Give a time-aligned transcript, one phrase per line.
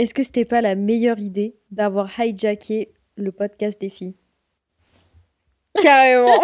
[0.00, 4.14] Est-ce que c'était pas la meilleure idée d'avoir hijacké le podcast des filles?
[5.82, 6.40] Carrément.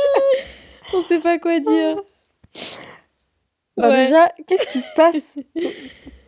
[0.92, 2.02] On sait pas quoi dire.
[3.76, 4.04] Bah Ouais.
[4.06, 5.38] déjà, qu'est-ce qui se passe?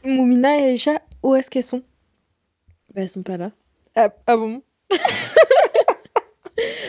[0.05, 1.83] Moumina et Aïcha, où est-ce qu'elles sont?
[2.95, 3.51] Bah, elles sont pas là.
[3.97, 4.63] ah, ah bon?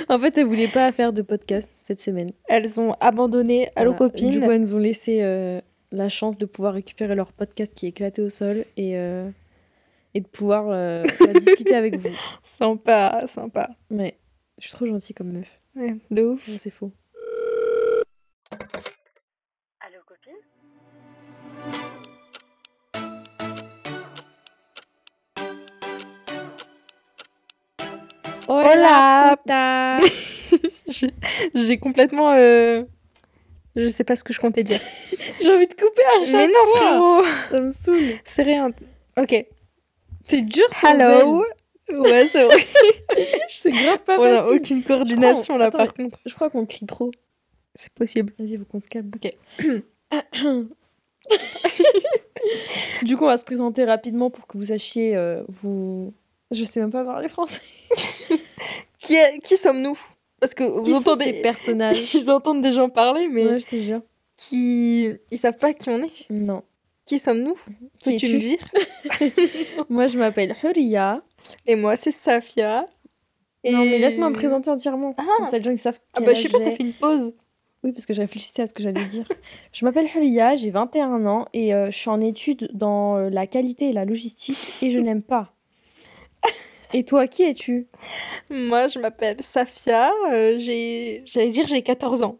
[0.09, 2.31] En fait, elles voulaient pas faire de podcast cette semaine.
[2.47, 4.29] Elles ont abandonné à leurs copines.
[4.29, 5.59] Du coup, elles nous ont laissé euh,
[5.91, 9.29] la chance de pouvoir récupérer leur podcast qui est éclaté au sol et, euh,
[10.13, 12.09] et de pouvoir euh, bah, discuter avec vous.
[12.43, 13.69] Sympa, sympa.
[13.89, 14.17] Ouais,
[14.57, 15.59] je suis trop gentille comme meuf.
[15.75, 16.49] Ouais, de ouf.
[16.59, 16.91] C'est faux.
[19.81, 20.33] Allô, copine?
[28.47, 29.99] Hola.
[30.87, 31.13] J'ai-
[31.55, 32.31] J'ai complètement...
[32.31, 32.83] euh,
[33.81, 34.79] Je sais pas ce que je comptais dire.
[35.41, 36.79] J'ai envie de couper à chaque Mais non, fois.
[36.79, 38.19] frérot Ça me saoule.
[38.25, 38.71] C'est rien.
[39.17, 39.45] Ok.
[40.25, 41.43] C'est dur sans Hello
[41.91, 42.57] Ouais, c'est vrai.
[43.49, 44.57] C'est grave pas On a facile.
[44.57, 46.19] aucune coordination là, Attends, par contre.
[46.25, 47.09] Je crois qu'on crie trop.
[47.73, 48.31] C'est possible.
[48.37, 49.09] Vas-y, faut qu'on se calme.
[49.15, 49.31] Ok.
[53.03, 56.13] du coup, on va se présenter rapidement pour que vous sachiez, euh, vous...
[56.51, 57.61] Je sais même pas parler français.
[58.99, 59.97] Qui, est- qui sommes-nous?
[60.39, 61.25] Parce que vous Qui entendez...
[61.25, 64.01] ces personnages Ils entendent des gens parler, mais Ouais, je te jure.
[64.35, 65.09] qui...
[65.31, 66.29] Ils savent pas qui on est.
[66.29, 66.63] Non.
[67.05, 67.55] Qui sommes-nous?
[68.03, 68.59] Peux-tu me dire?
[69.89, 71.21] Moi, je m'appelle Huria.
[71.65, 72.85] Et moi, c'est Safia.
[73.63, 73.71] Et...
[73.71, 75.15] Non, mais laisse-moi me présenter entièrement.
[75.17, 75.23] Ah.
[75.37, 77.33] Comme ça, les gens ils savent Ah bah, je sais pas, t'as fait une pause.
[77.83, 79.25] Oui, parce que je réfléchissais à ce que j'allais dire.
[79.73, 83.47] je m'appelle Huria, j'ai 21 ans et euh, je suis en études dans euh, la
[83.47, 85.53] qualité et la logistique et je n'aime pas.
[86.93, 87.87] Et toi, qui es-tu?
[88.49, 90.11] Moi, je m'appelle Safia.
[90.31, 91.21] euh, j'ai...
[91.25, 92.37] J'allais dire, j'ai 14 ans.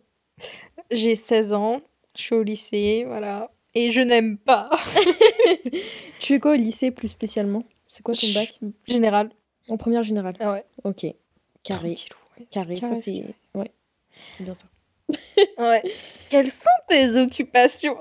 [0.92, 1.82] J'ai 16 ans.
[2.16, 3.52] Je suis au lycée, voilà.
[3.76, 4.70] Et je n'aime pas.
[6.20, 7.64] Tu es quoi au lycée plus spécialement?
[7.88, 8.60] C'est quoi ton bac?
[8.88, 9.30] Général.
[9.70, 10.34] En première générale?
[10.40, 10.66] Ah ouais.
[10.84, 11.06] Ok.
[11.64, 11.98] Carré.
[12.40, 12.46] Ouais.
[12.52, 13.24] Carré, ça c'est.
[13.54, 13.72] Ouais.
[14.32, 14.66] C'est bien ça.
[15.58, 15.82] Ouais.
[16.30, 17.98] Quelles sont tes occupations?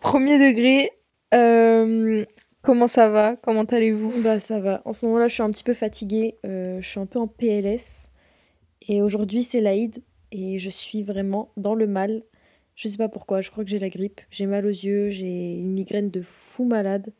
[0.00, 0.90] Premier degré.
[1.34, 2.24] euh,
[2.62, 3.36] comment ça va?
[3.36, 4.22] Comment allez-vous?
[4.22, 4.82] Bah ça va.
[4.84, 6.36] En ce moment-là, je suis un petit peu fatiguée.
[6.46, 8.08] euh, je suis un peu en PLS.
[8.82, 10.02] Et aujourd'hui, c'est l'Aïd.
[10.32, 12.22] Et je suis vraiment dans le mal.
[12.76, 13.40] Je sais pas pourquoi.
[13.40, 14.20] Je crois que j'ai la grippe.
[14.30, 15.10] J'ai mal aux yeux.
[15.10, 17.12] J'ai une migraine de fou malade.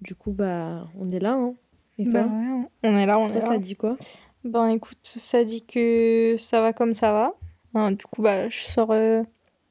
[0.00, 1.32] Du coup, bah, on est là.
[1.32, 1.54] Hein.
[1.98, 2.22] Et toi?
[2.22, 3.46] Bah ouais, on est là, on Toi, est là.
[3.48, 3.96] ça te dit quoi?
[4.44, 7.34] Ben écoute, ça dit que ça va comme ça va.
[7.74, 9.22] Hein, du coup, bah, je sors euh,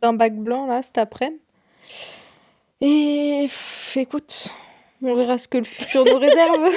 [0.01, 1.39] d'un bac blanc là cet après-midi.
[2.81, 4.49] Et pff, écoute,
[5.01, 6.69] on verra ce que le futur nous réserve.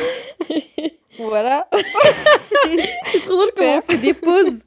[1.19, 1.69] voilà.
[3.07, 4.65] C'est trop drôle comment on fait des pauses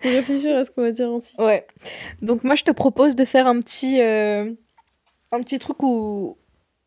[0.00, 1.38] pour réfléchir à ce qu'on va dire ensuite.
[1.38, 1.66] Ouais.
[2.22, 4.52] Donc moi, je te propose de faire un petit, euh,
[5.32, 6.36] un petit truc où,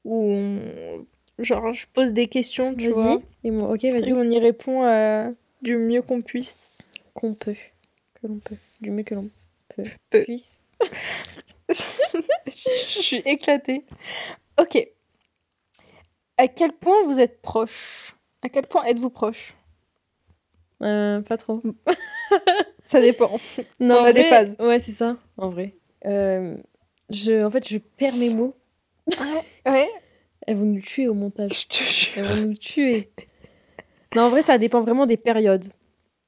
[0.05, 1.05] où on-
[1.39, 3.19] genre, je pose des questions, tu vois.
[3.43, 4.13] Et moi, ok, Et vas-y.
[4.13, 5.29] on y répond euh,
[5.61, 6.93] du mieux qu'on puisse.
[7.13, 7.53] Qu'on peut.
[8.21, 8.55] Que l'on peut.
[8.81, 9.29] Du mieux que l'on
[9.75, 9.83] peut.
[10.09, 10.23] Peut.
[10.23, 10.61] Puisse.
[11.69, 13.83] je suis éclatée.
[14.59, 14.87] Ok.
[16.37, 19.55] À quel point vous êtes proches À quel point êtes-vous proches
[20.83, 21.61] Euh, pas trop.
[22.85, 23.31] Ça dépend.
[23.79, 24.55] Non, On a des phases.
[24.59, 25.75] Ouais, c'est ça, en vrai.
[26.05, 26.55] Euh,
[27.09, 28.55] je, en fait, je perds mes mots.
[29.65, 29.89] Ouais?
[30.47, 31.63] Elles vont nous tuer au montage.
[31.63, 32.13] Je te jure.
[32.17, 33.11] Elles vont nous tuer.
[34.15, 35.65] Non, en vrai, ça dépend vraiment des périodes.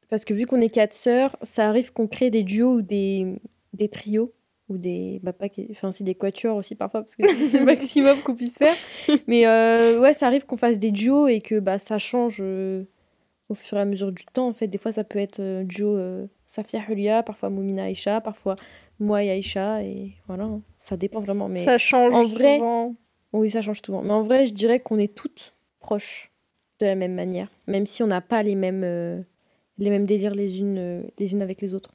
[0.09, 3.35] Parce que vu qu'on est quatre sœurs, ça arrive qu'on crée des duos ou des,
[3.73, 4.33] des trios.
[4.69, 5.19] Ou des.
[5.23, 8.57] Bah, pas, enfin, si des quatuors aussi parfois, parce que c'est le maximum qu'on puisse
[8.57, 8.73] faire.
[9.27, 12.83] Mais euh, ouais, ça arrive qu'on fasse des duos et que bah, ça change euh,
[13.49, 14.47] au fur et à mesure du temps.
[14.47, 15.97] En fait, des fois, ça peut être euh, duo
[16.47, 18.55] Safia Hulia, parfois Moumina Aïcha, parfois
[18.99, 19.81] moi et Aïcha.
[19.83, 20.61] Et voilà, hein.
[20.77, 21.49] ça dépend vraiment.
[21.49, 22.95] Mais Ça change en vrai- souvent.
[23.33, 24.03] oui, ça change souvent.
[24.03, 26.31] Mais en vrai, je dirais qu'on est toutes proches
[26.79, 29.25] de la même manière, même si on n'a pas les mêmes,
[29.79, 31.93] les mêmes délires les unes, les unes avec les autres.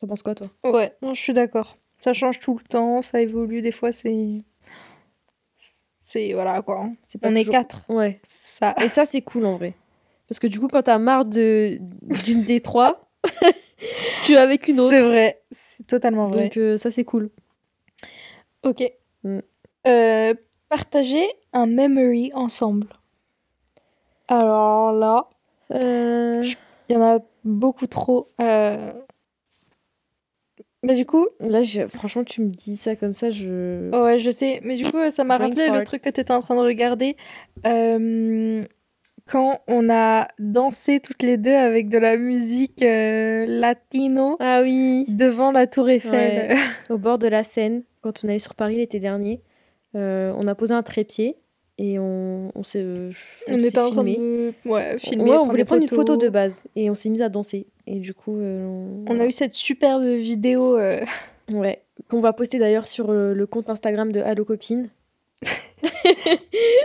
[0.00, 0.46] T'en penses quoi, toi?
[0.64, 1.76] Ouais, non, je suis d'accord.
[1.98, 3.60] Ça change tout le temps, ça évolue.
[3.60, 4.38] Des fois, c'est.
[6.02, 6.32] C'est.
[6.32, 6.80] Voilà quoi.
[6.80, 6.94] hein.
[7.06, 7.82] C'est On est quatre.
[7.90, 8.18] Ouais.
[8.22, 8.74] Ça.
[8.82, 9.74] Et ça, c'est cool en vrai.
[10.28, 11.78] Parce que du coup, quand t'as marre de
[12.24, 13.10] d'une des trois,
[14.24, 14.90] tu es avec une autre.
[14.90, 15.42] C'est vrai.
[15.50, 16.44] C'est totalement vrai.
[16.44, 17.30] Donc euh, ça, c'est cool.
[18.62, 18.82] Ok.
[19.24, 19.38] Mm.
[19.86, 20.34] Euh,
[20.68, 22.86] partager un memory ensemble.
[24.28, 25.26] Alors là,
[25.72, 26.42] Euh,
[26.88, 28.28] il y en a beaucoup trop.
[28.40, 28.92] Euh...
[30.82, 33.90] Bah du coup, Là, je- franchement, tu me dis ça comme ça, je.
[33.90, 34.60] ouais, je sais.
[34.64, 37.16] Mais du coup, ça m'a rappelé le truc que tu étais en train de regarder.
[37.66, 38.64] Euh,
[39.26, 45.04] quand on a dansé toutes les deux avec de la musique euh, latino Ah oui.
[45.08, 46.52] devant la Tour Eiffel.
[46.52, 46.56] Ouais.
[46.94, 49.42] Au bord de la Seine, quand on allait sur Paris l'été dernier,
[49.94, 51.36] euh, on a posé un trépied
[51.82, 52.84] et on, on s'est
[53.48, 54.16] On s'est était en train filmé.
[54.64, 55.30] de ouais, filmer.
[55.30, 57.66] Ouais, on voulait prendre une photo de base et on s'est mis à danser.
[57.86, 60.76] Et du coup, euh, on, On a eu cette superbe vidéo.
[60.78, 61.00] euh,
[61.50, 64.90] Ouais, qu'on va poster d'ailleurs sur euh, le compte Instagram de Allo Copine.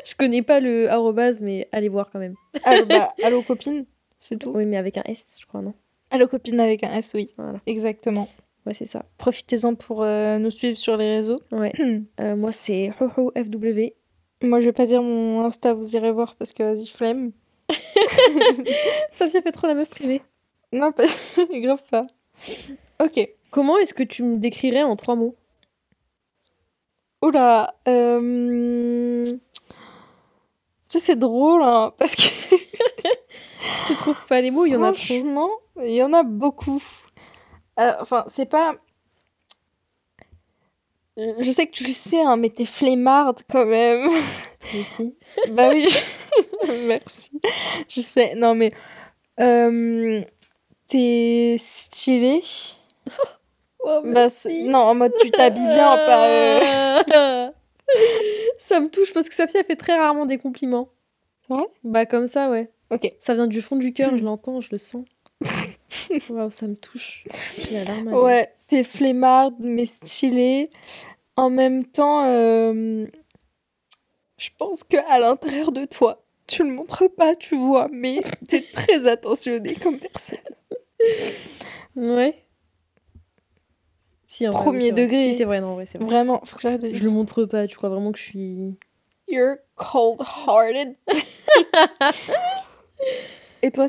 [0.06, 2.36] Je connais pas le arrobase, mais allez voir quand même.
[2.64, 3.86] Allo, bah, allo copine,
[4.20, 4.52] c'est tout.
[4.56, 5.74] Oui, mais avec un S, je crois, non?
[6.12, 7.30] Allo copine avec un S, oui.
[7.38, 7.60] Voilà.
[7.66, 8.28] Exactement.
[8.66, 9.06] Ouais, c'est ça.
[9.18, 11.42] Profitez-en pour euh, nous suivre sur les réseaux.
[11.52, 11.72] Ouais.
[12.22, 13.94] Euh, moi, c'est FW.
[14.46, 17.32] Moi, je vais pas dire mon Insta, vous irez voir parce que vas-y, flemme.
[19.12, 20.22] Sophia fait trop la meuf privée.
[20.72, 21.06] Non, pas...
[21.54, 22.04] grave pas.
[23.04, 23.28] Ok.
[23.52, 25.36] Comment est-ce que tu me décrirais en trois mots?
[27.22, 27.76] Oula.
[27.88, 29.36] Euh...
[30.86, 32.56] Sais, c'est drôle, hein, parce que
[33.88, 35.50] Tu trouves pas les mots Il y en a franchement,
[35.82, 36.84] il y en a beaucoup.
[37.76, 38.76] Alors, enfin, c'est pas...
[41.18, 44.10] Je sais que tu le sais, hein, mais t'es flemmarde quand même.
[44.84, 45.16] Si.
[45.52, 47.30] bah oui, je- merci.
[47.88, 48.72] Je sais, non mais...
[49.40, 50.22] euh,
[50.88, 52.42] T'es stylé.
[53.88, 56.26] Oh, Bah, c'est- non, en mode tu t'habilles bien, pas...
[56.28, 57.52] euh,
[58.58, 60.90] Ça me touche parce que Sophia fait très rarement des compliments.
[61.48, 61.66] C'est vrai?
[61.84, 62.72] Bah, comme ça, ouais.
[62.90, 63.12] Ok.
[63.20, 64.18] Ça vient du fond du cœur, Hmm.
[64.18, 65.06] je l'entends, je le sens.
[66.30, 67.26] Waouh, ça me touche.
[68.12, 70.70] Ouais, t'es flemmarde, mais stylée.
[71.36, 73.06] En même temps, euh,
[74.38, 78.62] je pense que à l'intérieur de toi, tu le montres pas, tu vois, mais t'es
[78.62, 80.40] très attentionnée comme personne.
[81.96, 82.46] Ouais.
[84.26, 85.02] Si, en Premier vrai.
[85.02, 85.32] degré.
[85.32, 86.08] Si, c'est vrai, non, en vrai, c'est vrai.
[86.08, 88.78] Vraiment, faut que j'arrête de Je le montre pas, tu crois vraiment que je suis.
[89.28, 90.96] You're cold-hearted.
[93.62, 93.88] Et toi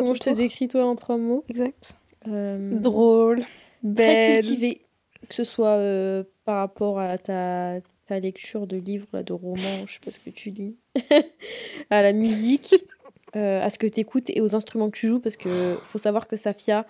[0.00, 1.44] Comment je te décris, toi, en trois mots?
[1.48, 1.96] Exact.
[2.28, 3.48] Euh, Drôle, Très
[3.82, 4.40] belle.
[4.40, 4.80] cultivé.
[5.28, 9.94] Que ce soit euh, par rapport à ta, ta lecture de livres, de romans, je
[9.94, 10.76] sais pas ce que tu lis,
[11.90, 12.74] à la musique,
[13.36, 15.98] euh, à ce que tu écoutes et aux instruments que tu joues, parce que faut
[15.98, 16.86] savoir que Safia,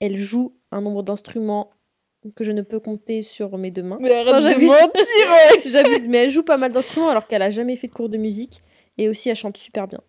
[0.00, 1.70] elle joue un nombre d'instruments
[2.34, 3.98] que je ne peux compter sur mes deux mains.
[4.00, 5.62] Mais arrête Non, de mentir.
[5.70, 8.18] J'abuse, mais elle joue pas mal d'instruments alors qu'elle a jamais fait de cours de
[8.18, 8.62] musique
[8.98, 10.00] et aussi elle chante super bien.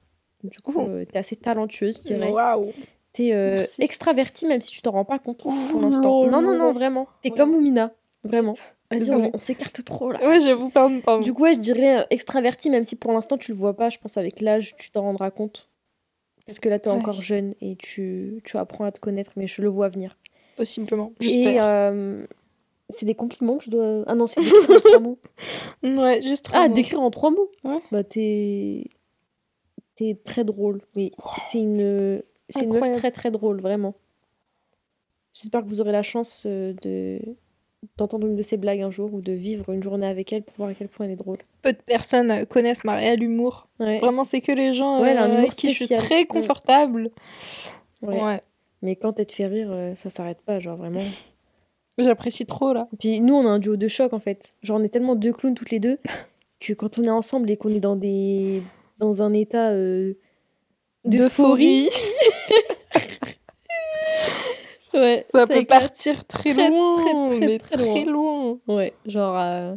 [0.49, 2.31] Du coup, euh, t'es assez talentueuse, je dirais.
[2.31, 2.71] Waouh.
[3.13, 6.25] T'es euh, extravertie même si tu t'en rends pas compte pour l'instant.
[6.25, 7.07] non, Non, non, vraiment.
[7.23, 7.37] T'es Ouais.
[7.37, 8.53] comme Oumina, vraiment.
[8.91, 10.25] Vas-y, on, on s'écarte trop là.
[10.25, 11.23] Ouais, j'avoue, pardon, pardon.
[11.23, 13.89] Du coup, ouais, je dirais euh, extravertie, même si pour l'instant tu le vois pas.
[13.89, 15.67] Je pense avec l'âge, tu t'en rendras compte.
[16.45, 16.95] Parce que là, t'es Ouais.
[16.95, 20.17] encore jeune et tu, tu apprends à te connaître, mais je le vois venir.
[20.55, 21.63] Possiblement, Et j'espère.
[21.65, 22.25] euh,
[22.89, 24.03] c'est des compliments que je dois.
[24.07, 25.19] Ah non, c'est des en trois mots.
[25.83, 26.75] Ouais, juste Ah, vraiment.
[26.75, 27.79] décrire en trois mots Ouais.
[27.91, 28.85] Bah, t'es.
[29.97, 30.81] T'es très drôle.
[30.95, 31.11] Mais
[31.51, 32.23] c'est une.
[32.49, 33.93] C'est une meuf très très drôle, vraiment.
[35.33, 37.19] J'espère que vous aurez la chance euh, de
[37.97, 40.55] d'entendre une de ses blagues un jour ou de vivre une journée avec elle pour
[40.57, 41.37] voir à quel point elle est drôle.
[41.61, 43.67] Peu de personnes euh, connaissent ma réel humour.
[43.79, 43.99] Ouais.
[43.99, 46.25] Vraiment, c'est que les gens Ouais, elle a un euh, avec qui je suis très
[46.25, 47.11] confortable.
[48.01, 48.21] ouais.
[48.23, 48.41] Ouais.
[48.81, 50.99] Mais quand elle te fait rire, euh, ça s'arrête pas, genre vraiment.
[51.97, 52.87] J'apprécie trop là.
[52.93, 54.53] Et puis nous, on a un duo de choc en fait.
[54.61, 55.97] Genre, on est tellement deux clowns toutes les deux
[56.59, 58.61] que quand on est ensemble et qu'on est dans des
[58.99, 60.13] dans un état euh,
[61.05, 61.89] d'euphorie,
[64.93, 65.67] ouais, ça, peut éclate.
[65.67, 68.59] partir très, très, loin, très, très, mais très très, loin.
[68.67, 69.75] Ouais, genre euh,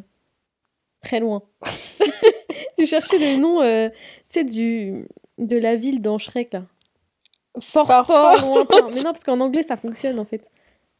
[1.02, 1.42] très loin.
[2.78, 3.96] J'ai cherché le nom, euh, tu
[4.28, 5.06] sais, du
[5.38, 6.62] de la ville dans Shrek là.
[7.60, 8.54] Fort, Fort, fort, fort.
[8.54, 8.88] lointain.
[8.94, 10.48] Mais non, parce qu'en anglais ça fonctionne en fait.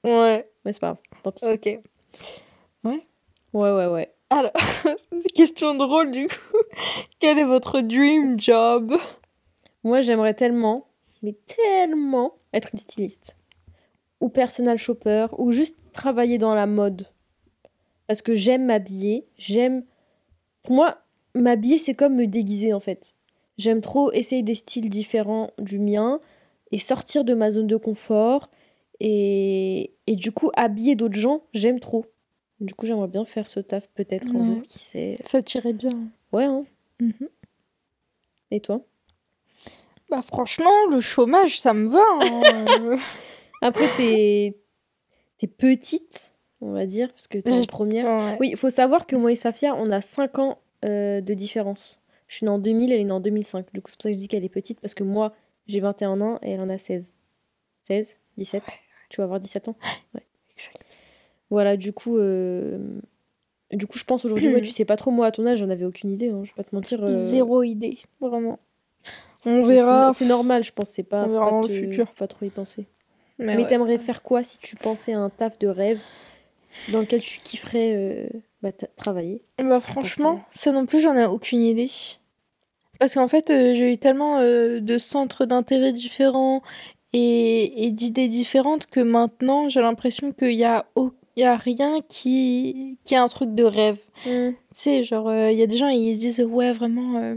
[0.05, 0.99] Ouais, Mais c'est pas grave.
[1.23, 1.45] Tant pis.
[1.47, 1.81] ok.
[3.53, 4.13] Ouais, ouais, ouais.
[4.33, 4.53] Alors,
[5.35, 6.59] question drôle du coup.
[7.19, 8.95] Quel est votre dream job?
[9.83, 10.87] Moi, j'aimerais tellement,
[11.23, 13.37] mais tellement, être une styliste.
[14.21, 17.09] Ou personal shopper, ou juste travailler dans la mode.
[18.07, 19.85] Parce que j'aime m'habiller, j'aime...
[20.63, 20.99] Pour moi,
[21.35, 23.15] m'habiller, c'est comme me déguiser, en fait.
[23.59, 26.21] J'aime trop essayer des styles différents du mien,
[26.71, 28.49] et sortir de ma zone de confort,
[29.01, 32.05] et, et du coup, habiller d'autres gens, j'aime trop.
[32.61, 34.47] Du coup, j'aimerais bien faire ce taf, peut-être, un Ouais.
[34.47, 35.19] jour, qui sait.
[35.25, 35.91] Ça tirait bien.
[36.33, 36.65] Ouais, hein.
[37.01, 37.29] Mhm.
[38.51, 38.83] Et toi?
[40.11, 42.03] Bah franchement, le chômage, ça me va.
[42.21, 42.97] hein.
[43.63, 44.57] Après, t'es
[45.39, 48.05] t'es petite, on va dire, parce que t'es en première.
[48.07, 48.37] Ouais.
[48.41, 52.03] Oui, il faut savoir que moi et Safia, on a 5 ans euh, de différence.
[52.27, 53.73] Je suis née en 2000, elle est née en 2005.
[53.73, 55.35] Du coup, c'est pour ça que je dis qu'elle est petite, parce que moi,
[55.67, 57.15] j'ai 21 ans et elle en a 16.
[57.83, 58.63] 16 17
[59.09, 59.77] Tu vas avoir 17 ans?
[60.15, 60.23] Ouais.
[60.53, 60.90] Exact.
[61.51, 62.17] Voilà, du coup...
[62.19, 62.79] euh,
[63.73, 65.71] Du coup, je pense aujourd'hui, ouais, tu sais pas trop, moi, à ton âge, j'en
[65.71, 67.03] avais aucune idée, hein, je vais pas te mentir.
[67.05, 68.59] euh, Zéro idée, vraiment.
[69.45, 70.13] On verra.
[70.15, 70.91] C'est normal, je pense.
[70.91, 72.09] C'est pas, On verra pas dans le futur.
[72.09, 72.87] faut pas trop y penser.
[73.39, 73.69] Mais, Mais ouais.
[73.69, 76.01] t'aimerais faire quoi si tu pensais à un taf de rêve
[76.93, 78.29] dans lequel tu kifferais euh,
[78.63, 79.43] bah, travailler?
[79.59, 81.89] Bah franchement, ça non plus, j'en ai aucune idée.
[82.99, 86.63] Parce qu'en fait, euh, j'ai eu tellement euh, de centres d'intérêt différents
[87.15, 91.57] et, et d'idées différentes que maintenant, j'ai l'impression qu'il y a, au- il y a
[91.57, 93.99] rien qui, qui est un truc de rêve.
[94.25, 97.37] Tu sais, genre, euh, il y a des gens, ils disent, ouais, vraiment, euh,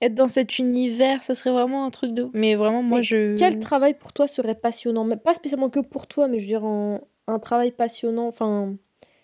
[0.00, 2.28] être dans cet univers, ça serait vraiment un truc de...
[2.34, 3.36] Mais vraiment, moi, Mais je...
[3.36, 5.04] Quel travail pour toi serait passionnant?
[5.04, 8.26] Mais Pas spécialement que pour toi, mais je veux dire un, un travail passionnant.
[8.26, 8.74] Enfin,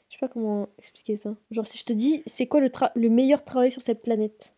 [0.09, 1.35] je sais pas comment expliquer ça.
[1.50, 4.55] Genre, si je te dis, c'est quoi le, tra- le meilleur travail sur cette planète?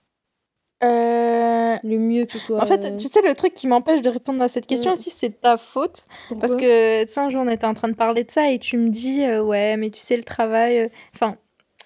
[0.83, 2.63] Euh, Le mieux que ce soit.
[2.63, 4.95] En fait, euh, tu sais, le truc qui m'empêche de répondre à cette question Mm.
[4.95, 6.05] aussi, c'est ta faute.
[6.29, 8.51] pourquoi Parce que, tu sais, un jour, on était en train de parler de ça
[8.51, 11.37] et tu me dis, euh, ouais, mais tu sais, le travail, euh, enfin,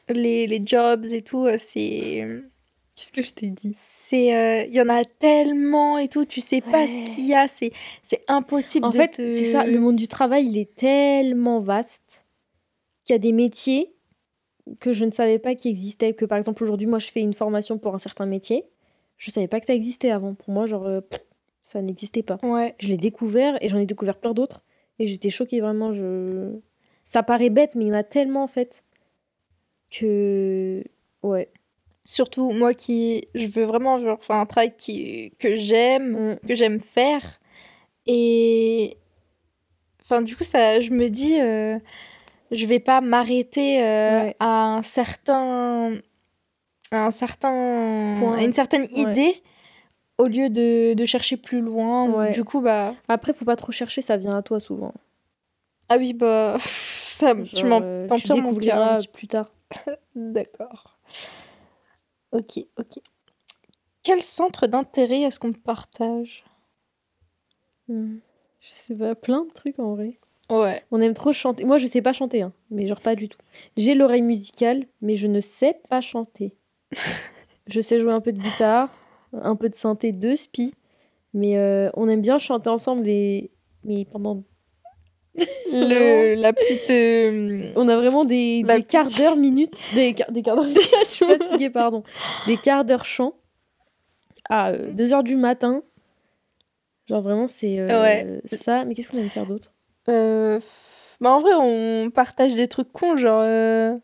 [0.08, 2.24] les, les jobs et tout, euh, c'est.
[2.96, 3.72] Qu'est-ce que je t'ai dit?
[3.74, 4.32] C'est.
[4.36, 7.48] euh, Il y en a tellement et tout, tu sais pas ce qu'il y a,
[7.48, 7.72] c'est
[8.04, 11.58] c'est impossible En de fait, te- c'est ça, le monde du travail, il est tellement
[11.58, 12.24] vaste
[13.04, 13.92] qu'il y a des métiers
[14.80, 16.12] que je ne savais pas qui existaient.
[16.14, 18.64] Que par exemple, aujourd'hui, moi, je fais une formation pour un certain métier.
[19.16, 20.34] Je savais pas que ça existait avant.
[20.34, 21.20] Pour moi, genre, euh, pff,
[21.62, 22.38] ça n'existait pas.
[22.42, 22.74] Ouais.
[22.78, 24.62] Je l'ai découvert et j'en ai découvert plein d'autres.
[24.98, 25.92] Et j'étais choquée, vraiment.
[25.92, 26.58] Je...
[27.02, 28.84] Ça paraît bête, mais il y en a tellement, en fait,
[29.90, 30.82] que...
[31.22, 31.48] Ouais.
[32.06, 33.28] Surtout, moi qui.
[33.34, 36.32] Je veux vraiment genre, faire un travail qui, que j'aime.
[36.34, 36.46] Mm.
[36.46, 37.40] que j'aime faire.
[38.06, 38.98] Et
[40.02, 41.78] enfin, du coup, ça, je me dis, euh,
[42.50, 44.36] je vais pas m'arrêter euh, Ouais.
[44.38, 45.94] à un certain,
[46.96, 48.38] un certain, Point.
[48.44, 49.12] une certaine Ouais.
[49.12, 49.42] idée
[50.18, 52.08] au lieu de, de chercher plus loin.
[52.10, 52.30] Ouais.
[52.30, 54.92] Du coup, bah, Après, faut pas trop chercher, ça vient à toi, souvent.
[55.88, 59.50] ah oui, bah, ça, tu Genre, m'en euh, tu découvriras petit plus tard.
[60.14, 60.98] D'accord.
[62.32, 62.98] Ok, ok.
[64.02, 66.44] Quel centre d'intérêt est-ce qu'on partage?
[67.88, 68.16] Hmm.
[68.60, 70.18] Je sais pas, plein de trucs, en vrai.
[70.50, 70.82] Ouais.
[70.90, 71.64] On aime trop chanter.
[71.64, 73.38] Moi, je sais pas chanter, hein, mais genre pas du tout.
[73.76, 76.54] J'ai l'oreille musicale, mais je ne sais pas chanter.
[77.66, 78.88] Je sais jouer un peu de guitare,
[79.32, 80.74] un peu de synthé, de spi,
[81.32, 83.08] mais euh, on aime bien chanter ensemble.
[83.08, 83.50] Et...
[83.84, 84.42] Mais pendant,
[85.36, 86.88] Le, la petite.
[86.90, 90.66] euh, on a vraiment des, des quarts d'heure minutes, des, des quarts d'heure.
[90.66, 92.02] je suis fatiguée, pardon.
[92.46, 93.34] Des quarts d'heure chant
[94.48, 95.82] à 2 heures du matin.
[97.08, 98.40] Genre vraiment, c'est euh, Ouais.
[98.46, 98.84] ça.
[98.84, 99.74] Mais qu'est-ce qu'on aime faire d'autre?
[100.08, 100.58] Euh,
[101.20, 103.94] bah en vrai, on partage des trucs cons, genre, euh,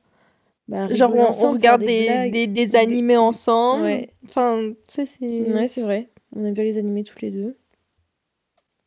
[0.70, 3.82] Bah, genre on, regarde des, des, des animés ensemble.
[3.84, 4.08] Ouais.
[4.24, 5.52] Enfin, tu sais, c'est.
[5.52, 6.08] Ouais, c'est vrai.
[6.36, 7.56] On aime bien les animer tous les deux.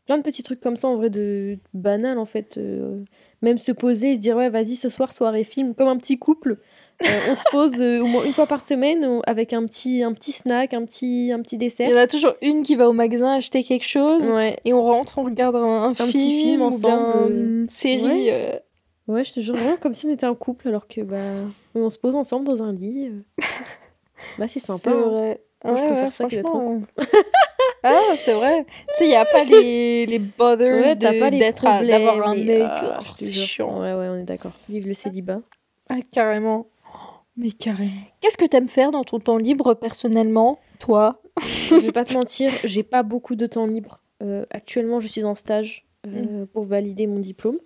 [0.05, 2.57] Plein de petits trucs comme ça, en vrai, de banal, en fait.
[2.57, 3.03] euh,
[3.41, 6.17] Même se poser et se dire, ouais, vas-y, ce soir, soirée film, comme un petit
[6.17, 6.57] couple.
[7.05, 10.13] Euh, on se pose euh, au moins une fois par semaine avec un petit, un
[10.13, 11.89] petit snack, un petit, un petit Il dessert.
[11.89, 14.57] y en a toujours une qui va au magasin acheter quelque chose Ouais.
[14.63, 18.03] et on rentre, on regarde un, un petit film, film ou ensemble, bien une série.
[18.29, 18.61] ouais.
[19.09, 21.47] Euh, Ouais, je te jure, vraiment comme si on était un couple, alors que, bah,
[21.75, 23.07] on se pose ensemble dans un lit.
[23.09, 23.21] euh.
[24.39, 24.89] Bah, c'est sympa.
[24.91, 25.09] hein.
[25.09, 25.41] vrai.
[25.65, 27.03] Moi, je Ouais, préfère ouais, ça que d'être en franchement, euh.
[27.83, 28.65] ah, c'est vrai.
[28.65, 31.87] Tu sais, il n'y a pas les, les bothers Ouais, d'être à- problèmes.
[31.89, 32.63] d'avoir un mec.
[32.65, 33.79] ah, Oh, c'est chiant.
[33.81, 34.53] Ouais, ouais, on est d'accord.
[34.69, 35.41] Vive le célibat.
[35.89, 36.65] Ah, carrément.
[37.37, 37.89] Mais carrément.
[38.21, 41.21] Qu'est-ce que t'aimes faire dans ton temps libre personnellement, toi?
[41.41, 44.01] Je vais pas te mentir, j'ai pas beaucoup de temps libre.
[44.21, 47.57] Euh, actuellement, je suis en stage euh, pour valider mon diplôme.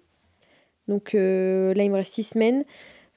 [0.87, 2.63] Donc euh, là, il me reste six semaines.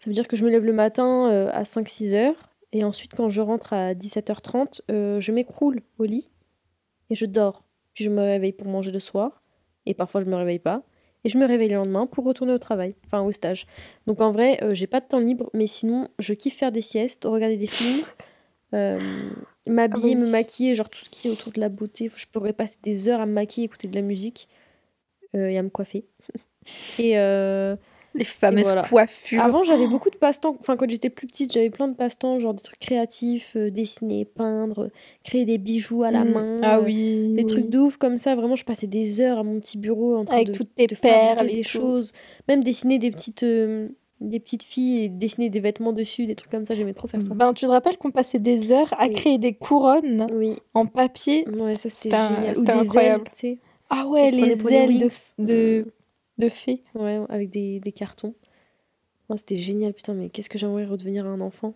[0.00, 2.50] Ça veut dire que je me lève le matin euh, à 5-6 heures.
[2.72, 6.30] Et ensuite, quand je rentre à 17h30, euh, je m'écroule au lit
[7.10, 7.64] et je dors.
[7.92, 9.42] Puis je me réveille pour manger le soir.
[9.84, 10.84] Et parfois, je me réveille pas.
[11.24, 13.66] Et je me réveille le lendemain pour retourner au travail, enfin au stage.
[14.06, 16.80] Donc en vrai, euh, j'ai pas de temps libre, mais sinon, je kiffe faire des
[16.80, 18.00] siestes, regarder des films,
[19.66, 22.10] m'habiller, Ah me maquiller, genre tout ce qui est autour de la beauté.
[22.16, 24.48] Je pourrais passer des heures à me maquiller, écouter de la musique
[25.34, 26.06] et à me coiffer.
[26.98, 27.76] et euh,
[28.14, 28.82] Les fameuses voilà.
[28.82, 29.42] coiffures.
[29.42, 30.56] avant, j'avais beaucoup de passe-temps.
[30.58, 34.24] Enfin, quand j'étais plus petite, j'avais plein de passe-temps, genre des trucs créatifs, euh, dessiner,
[34.24, 34.90] peindre,
[35.24, 36.32] créer des bijoux à la Mm.
[36.32, 36.60] main.
[36.62, 37.34] Ah euh, oui.
[37.36, 37.46] des oui.
[37.46, 40.24] trucs de ouf comme ça, vraiment, je passais des heures à mon petit bureau en
[40.24, 42.12] train Avec de, toutes tes de perles des choses,
[42.48, 43.88] même dessiner des petites, euh,
[44.20, 47.22] des petites filles et dessiner des vêtements dessus, des trucs comme ça, j'aimais trop faire
[47.22, 47.32] ça.
[47.32, 49.14] Ben, tu te rappelles qu'on passait des heures à Oui.
[49.14, 51.46] créer des couronnes Oui, en papier?
[51.48, 53.24] Ouais, ça c'était incroyable.
[53.42, 53.58] ailes.
[53.88, 55.08] Ah ouais, les ailes
[55.38, 55.86] de,
[56.40, 56.82] de fées.
[56.94, 58.34] Ouais, avec des, des cartons.
[59.28, 61.74] Ouais, c'était génial, putain, mais qu'est-ce que j'aimerais redevenir un enfant?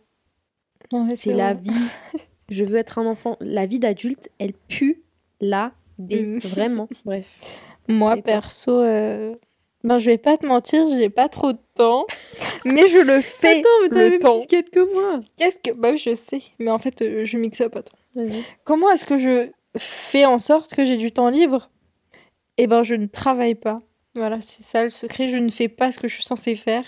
[0.93, 1.71] Ouais, C'est la vie.
[2.51, 3.37] Je veux être un enfant.
[3.41, 5.03] La vie d'adulte, elle pue
[5.41, 5.73] la.
[5.99, 6.39] Mm.
[6.39, 6.89] Vraiment.
[7.05, 7.29] Bref.
[7.89, 9.35] Moi, perso, euh,
[9.83, 12.07] ben, je vais pas te mentir, j'ai pas trop de temps,
[12.65, 13.61] mais je le fais.
[13.61, 14.39] Attends, mais t'as le temps.
[14.39, 15.21] casquette que moi.
[15.37, 15.71] Qu'est-ce que.
[15.75, 17.61] Bah, je sais, mais en fait, euh, je mixe.
[17.61, 17.83] Attends.
[18.15, 18.43] Vas-y.
[18.65, 21.71] Comment est-ce que je fait en sorte que j'ai du temps libre,
[22.59, 23.81] eh ben je ne travaille pas.
[24.15, 25.29] Voilà, c'est ça le secret.
[25.29, 26.85] Je ne fais pas ce que je suis censée faire.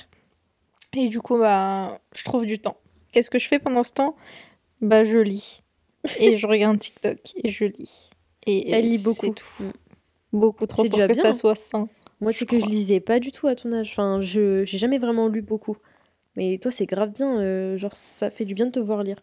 [0.97, 2.77] Et du coup, bah, je trouve du temps.
[3.13, 4.17] Qu'est-ce que je fais pendant ce temps?
[4.81, 5.63] Bah, je lis.
[6.19, 8.11] Et je regarde TikTok et je lis.
[8.47, 9.31] Et Elle lit beaucoup.
[9.35, 9.47] tout.
[10.33, 11.15] Beaucoup trop pour que bien.
[11.23, 11.89] ça soit sain.
[12.21, 13.91] Moi, Je c'est que je lisais pas du tout à ton âge.
[13.91, 15.77] Enfin, je j'ai jamais vraiment lu beaucoup.
[16.37, 17.39] Mais toi, c'est grave bien.
[17.41, 19.21] euh, genre, ça fait du bien de te voir lire.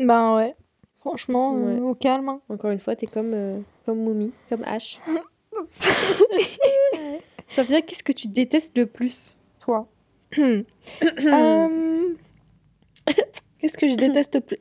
[0.00, 0.56] Ben ouais.
[0.96, 2.28] Franchement, euh, au calme.
[2.28, 2.40] hein.
[2.48, 4.98] Encore une fois, t'es comme, euh, comme Moumi, comme H.
[7.48, 9.88] ça veut dire qu'est-ce que tu détestes le plus Toi.
[10.38, 12.14] Euh,
[13.60, 14.58] Qu'est-ce que je déteste le plus?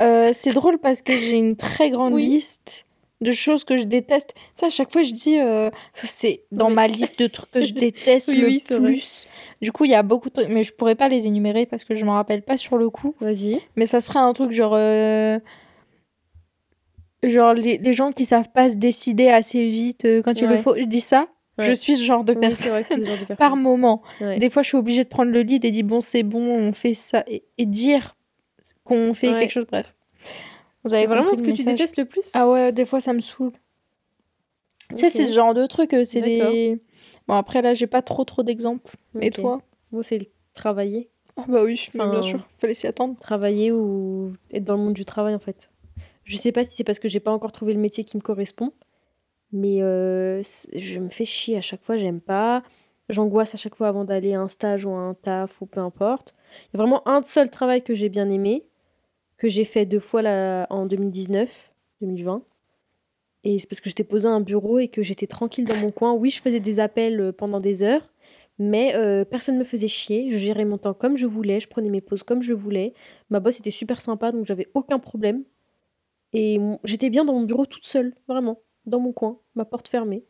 [0.00, 2.24] Euh, C'est drôle parce que j'ai une très grande Oui.
[2.24, 2.86] liste
[3.20, 4.32] de choses que je déteste.
[4.54, 6.74] Ça, à chaque fois, je dis, euh, ça c'est dans Oui.
[6.74, 8.90] ma liste de trucs que je déteste Oui, le oui, c'est vrai.
[8.92, 9.26] plus.
[9.60, 11.82] Du coup, il y a beaucoup de trucs, mais je pourrais pas les énumérer parce
[11.84, 13.14] que je m'en rappelle pas sur le coup.
[13.20, 13.60] Vas-y.
[13.76, 14.74] Mais ça serait un truc genre.
[14.74, 15.38] euh,
[17.24, 20.58] Genre les, les gens qui savent pas se décider assez vite euh, quand il le
[20.58, 20.76] faut.
[20.76, 21.26] Je dis ça,
[21.58, 22.70] je suis ce genre de personne.
[22.72, 24.02] vrai genre de Par moment.
[24.20, 24.38] Ouais.
[24.38, 26.72] Des fois, je suis obligée de prendre le lead et dire bon, c'est bon, on
[26.72, 27.24] fait ça.
[27.26, 28.16] Et, et dire
[28.84, 29.38] qu'on fait Ouais.
[29.40, 29.94] quelque chose, bref.
[30.84, 32.30] Vous avez vraiment ce que tu détestes le plus?
[32.34, 33.52] Ah ouais, des fois, ça me saoule.
[34.90, 36.78] Tu sais, c'est ce genre de truc, euh, c'est des...
[37.26, 38.94] Bon, après, là, j'ai pas trop trop d'exemples.
[39.20, 39.34] Et Ok.
[39.34, 39.60] toi?
[39.92, 41.10] Moi, c'est le travailler.
[41.36, 43.16] Ah bah oui, bien sûr, fallait s'y attendre.
[43.20, 45.70] Travailler ou être dans le monde du travail, en fait.
[46.24, 48.22] Je sais pas si c'est parce que j'ai pas encore trouvé le métier qui me
[48.22, 48.72] correspond,
[49.52, 50.42] mais euh,
[50.74, 52.62] je me fais chier à chaque fois, j'aime pas.
[53.08, 55.80] J'angoisse à chaque fois avant d'aller à un stage ou à un taf ou peu
[55.80, 56.34] importe.
[56.66, 58.66] Il y a vraiment un seul travail que j'ai bien aimé,
[59.38, 62.42] que j'ai fait deux fois là, en 2019, 2020.
[63.44, 65.90] Et c'est parce que j'étais posé à un bureau et que j'étais tranquille dans mon
[65.90, 66.12] coin.
[66.12, 68.12] Oui, je faisais des appels euh, pendant des heures,
[68.58, 70.30] mais euh, personne ne me faisait chier.
[70.30, 72.94] Je gérais mon temps comme je voulais, je prenais mes pauses comme je voulais.
[73.30, 75.44] Ma boss était super sympa, donc j'avais aucun problème.
[76.34, 80.24] Et j'étais bien dans mon bureau toute seule, vraiment, dans mon coin, ma porte fermée.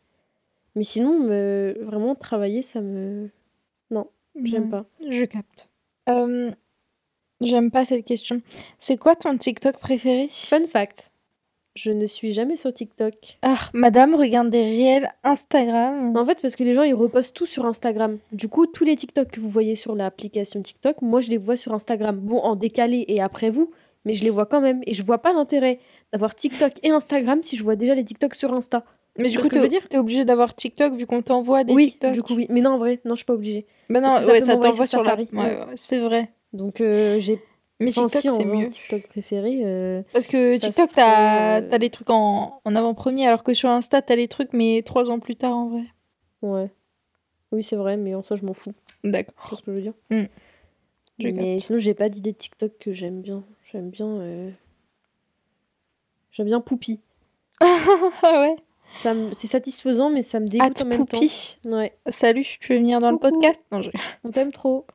[0.75, 3.29] Mais sinon, me- vraiment, travailler, ça me...
[3.91, 4.07] Non,
[4.43, 4.85] j'aime Ouais, pas.
[5.09, 5.69] Je capte.
[6.09, 6.51] Euh,
[7.41, 8.41] J'aime pas cette question.
[8.77, 10.27] C'est quoi ton TikTok préféré?
[10.29, 11.09] Fun fact,
[11.73, 13.37] je ne suis jamais sur TikTok.
[13.43, 16.17] Ah, madame regarde des réels Instagram.
[16.17, 18.17] En fait, parce que les gens, ils repostent tout sur Instagram.
[18.33, 21.55] Du coup, tous les TikTok que vous voyez sur l'application TikTok, moi, je les vois
[21.55, 22.17] sur Instagram.
[22.19, 23.71] Bon, en décalé et après vous,
[24.03, 24.81] mais je les vois quand même.
[24.85, 25.79] Et je vois pas l'intérêt
[26.11, 28.83] d'avoir TikTok et Instagram si je vois déjà les TikTok sur Insta.
[29.17, 29.87] Mais du coup, dire?
[29.89, 32.13] t'es obligé d'avoir TikTok vu qu'on t'envoie des oui, TikTok.
[32.13, 32.47] du coup, oui.
[32.49, 33.65] Mais non, en vrai, non, je suis pas obligée.
[33.89, 35.15] Bah non, ça ouais, ça t'envoie sur sur la...
[35.15, 36.29] Ouais, ouais, c'est vrai.
[36.53, 37.41] Donc, euh, j'ai
[37.79, 38.69] Mais TikTok, si, c'est mieux.
[38.69, 39.61] TikTok préféré.
[39.65, 43.53] euh, Parce que TikTok, serait, t'as euh, t'as les trucs en, en avant-première, alors que
[43.53, 45.83] sur Insta, t'as les trucs, mais trois ans plus tard, en vrai.
[46.41, 46.69] Ouais.
[47.51, 48.73] Oui, c'est vrai, mais en soi, je m'en fous.
[49.03, 49.33] D'accord.
[49.43, 49.93] Tu vois ce que je veux dire?
[50.11, 50.23] Mm.
[51.19, 53.43] Je Mais sinon, j'ai pas d'idée de TikTok que j'aime bien.
[53.71, 54.07] J'aime bien.
[54.07, 54.49] euh,
[56.39, 57.01] J'aime bien Poupie.
[57.61, 61.57] Ah ouais Ça me- C'est satisfaisant, mais ça me dégoûte At en même Poupie.
[61.63, 61.69] temps.
[61.71, 61.93] Ouais.
[62.07, 63.25] Salut, tu veux venir dans Coucou.
[63.25, 63.89] le podcast Non, je-
[64.23, 64.85] On t'aime trop.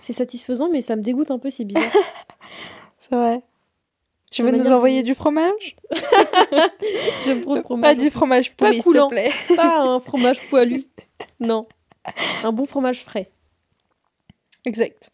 [0.00, 1.82] C'est satisfaisant, mais ça me dégoûte un peu, c'est bizarre.
[2.98, 3.42] c'est vrai.
[4.32, 5.76] Tu veux nous envoyer du fromage?
[7.26, 7.82] J'aime trop le fromage.
[7.82, 9.30] Pas du fromage pourri, s'il te plaît.
[9.54, 10.84] Pas un fromage poilu.
[11.38, 11.66] Non.
[12.44, 13.30] Un bon fromage frais.
[14.64, 15.10] Exact.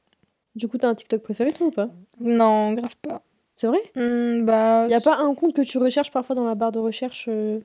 [0.54, 1.88] Du coup, t'as un TikTok préféré, toi, ou pas?
[2.20, 3.22] Non, grave pas.
[3.60, 3.82] C'est vrai?
[3.94, 6.78] Hmm, bah, Y a pas un compte que tu recherches parfois dans la barre de
[6.78, 7.60] recherche euh,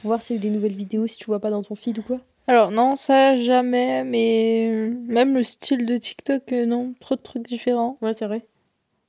[0.00, 1.74] pour voir s'il y a eu des nouvelles vidéos, si tu vois pas dans ton
[1.74, 2.20] feed ou quoi?
[2.46, 7.42] Alors non, ça jamais, mais même le style de TikTok, euh, non, trop de trucs
[7.42, 7.98] différents.
[8.00, 8.46] Ouais, c'est vrai.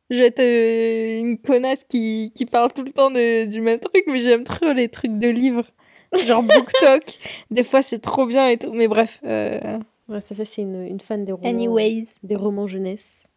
[0.10, 4.18] Être euh, une connasse qui, qui parle tout le temps de- du même truc, mais
[4.18, 5.68] j'aime trop les trucs de livres.
[6.26, 7.04] Genre BookTok.
[7.52, 8.74] Des fois, c'est trop bien et tout.
[8.74, 9.20] Mais bref.
[9.26, 9.78] euh,
[10.10, 11.48] Ouais, ça fait, c'est une, une fan des romans.
[11.48, 12.16] Anyways.
[12.24, 13.28] Des romans jeunesse.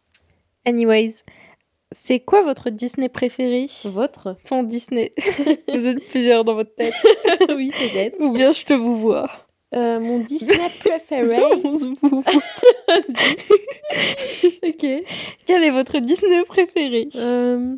[0.65, 1.23] Anyways.
[1.97, 3.67] C'est quoi votre Disney préféré?
[3.85, 4.35] Votre?
[4.43, 5.13] Ton Disney.
[5.69, 6.93] vous êtes plusieurs dans votre tête.
[7.55, 8.19] Oui, peut-être.
[8.19, 9.31] Ou bien je te vous vois.
[9.73, 11.41] Euh, mon Disney préféré.
[11.63, 12.21] On se vous
[14.67, 15.05] ok.
[15.45, 17.07] Quel est votre Disney préféré?
[17.15, 17.77] Euh,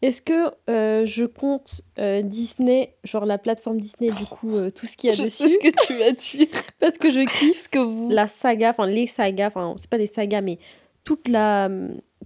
[0.00, 1.82] Est-ce que euh, je compte
[2.22, 5.48] Disney, genre la plateforme Disney, du coup, tout ce qu'il y a Je dessus sais
[5.50, 6.48] ce que tu vas dire.
[6.80, 8.08] Parce que je kiffe Ce que vous.
[8.08, 10.58] la saga, enfin les sagas, enfin c'est pas des sagas, mais
[11.04, 11.68] toute la,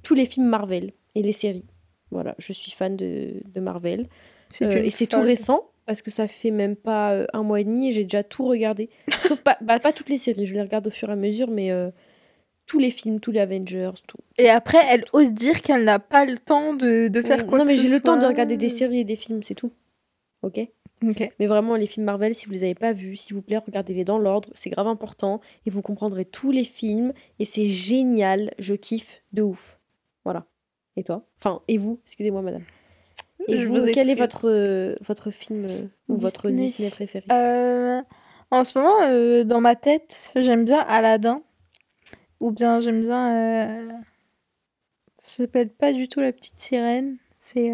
[0.03, 1.65] tous les films Marvel et les séries.
[2.11, 4.09] Voilà, je suis fan de, de Marvel.
[4.63, 7.65] Euh, et c'est tout récent, parce que ça fait même pas euh, un mois et
[7.65, 8.89] demi et j'ai déjà tout regardé.
[9.25, 11.51] Sauf pas, bah, pas toutes les séries, je les regarde au fur et à mesure,
[11.51, 11.91] mais euh,
[12.67, 14.19] tous les films, tous les Avengers, tout.
[14.39, 17.59] Et après, elle ose dire qu'elle n'a pas le temps de, de faire Euh, quoi
[17.59, 19.73] non, mais j'ai le temps de regarder des séries et des films, c'est tout.
[20.43, 20.61] Ok?
[21.07, 21.31] Ok.
[21.39, 24.05] Mais vraiment, les films Marvel, si vous les avez pas vus, s'il vous plaît, regardez-les
[24.05, 28.75] dans l'ordre, c'est grave important et vous comprendrez tous les films et c'est génial, je
[28.75, 29.78] kiffe de ouf.
[30.25, 30.47] Voilà.
[30.97, 31.25] Et toi?
[31.39, 32.01] Enfin, et vous?
[32.05, 32.65] Excusez-moi, madame.
[33.47, 36.91] Et Je vous, vous quel est votre, euh, votre film euh, ou votre Disney.
[36.91, 37.25] Préféré?
[37.33, 38.03] Euh,
[38.51, 41.43] en ce moment, dans ma tête, j'aime bien Aladdin.
[42.41, 44.03] Ou bien j'aime bien.
[45.17, 47.17] Ça s'appelle pas du tout la petite sirène.
[47.37, 47.71] C'est.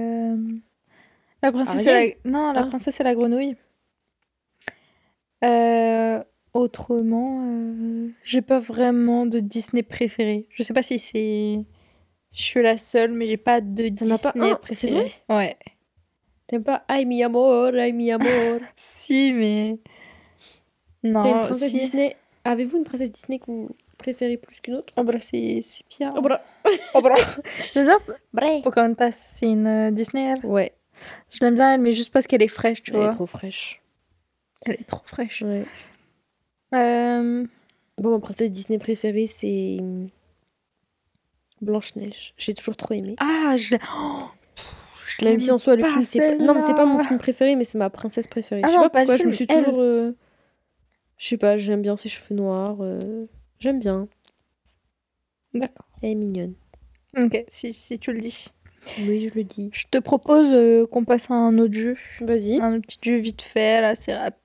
[1.42, 2.30] La princesse et la...
[2.30, 2.66] Non, la Ah.
[2.66, 3.56] princesse et la grenouille.
[6.54, 7.44] Autrement,
[8.22, 10.46] j'ai pas vraiment de Disney préféré.
[10.50, 11.58] Je sais pas si c'est.
[12.36, 13.90] Je suis la seule, mais j'ai pas de as
[14.22, 15.12] pas Disney un, préféré.
[15.28, 15.56] Ouais.
[16.46, 18.58] T'aimes pas Ay mi amor, ay mi amor?
[18.76, 19.78] Si, mais.
[21.02, 21.76] Non, T'as une princesse si.
[21.78, 23.68] Disney Avez-vous une princesse Disney que vous
[23.98, 24.92] préférez plus qu'une autre?
[24.96, 26.12] Oh bah c'est Pia.
[26.16, 26.42] Oh, bra-
[26.94, 27.14] Oh bah
[27.72, 27.98] J'aime bien
[28.32, 28.62] Bref.
[28.62, 30.44] Pocahontas, c'est une euh, Disney elle?
[30.44, 30.72] Ouais,
[31.30, 33.14] Je l'aime bien elle, mais juste parce qu'elle est fraîche, tu elle est vois.
[33.14, 33.80] trop fraîche.
[34.66, 35.42] Elle est trop fraîche.
[35.42, 35.64] Ouais.
[36.74, 37.46] Euh,
[37.96, 39.78] Bon, ma princesse Disney préférée, c'est
[41.64, 42.34] Blanche-Neige.
[42.36, 43.16] J'ai toujours trop aimé.
[43.18, 44.22] Ah, je l'ai- oh,
[45.18, 46.36] je Même si en soi, le film, c'est.
[46.38, 48.60] Non, mais c'est pas mon film préféré, mais c'est ma princesse préférée.
[48.64, 49.80] Ah je sais non, pas pourquoi, je me suis toujours...
[49.80, 50.12] euh,
[51.18, 52.76] Je sais pas, j'aime bien ses cheveux noirs.
[52.80, 53.26] euh,
[53.58, 54.08] J'aime bien.
[55.54, 55.86] D'accord.
[56.02, 56.54] Elle est mignonne.
[57.16, 58.48] Ok, si, si tu le dis.
[58.98, 59.70] Oui, je le dis.
[59.72, 61.96] Je te propose euh, qu'on passe à un autre jeu.
[62.20, 62.60] Vas-y.
[62.60, 64.38] Un petit jeu vite fait, là, c'est rapide.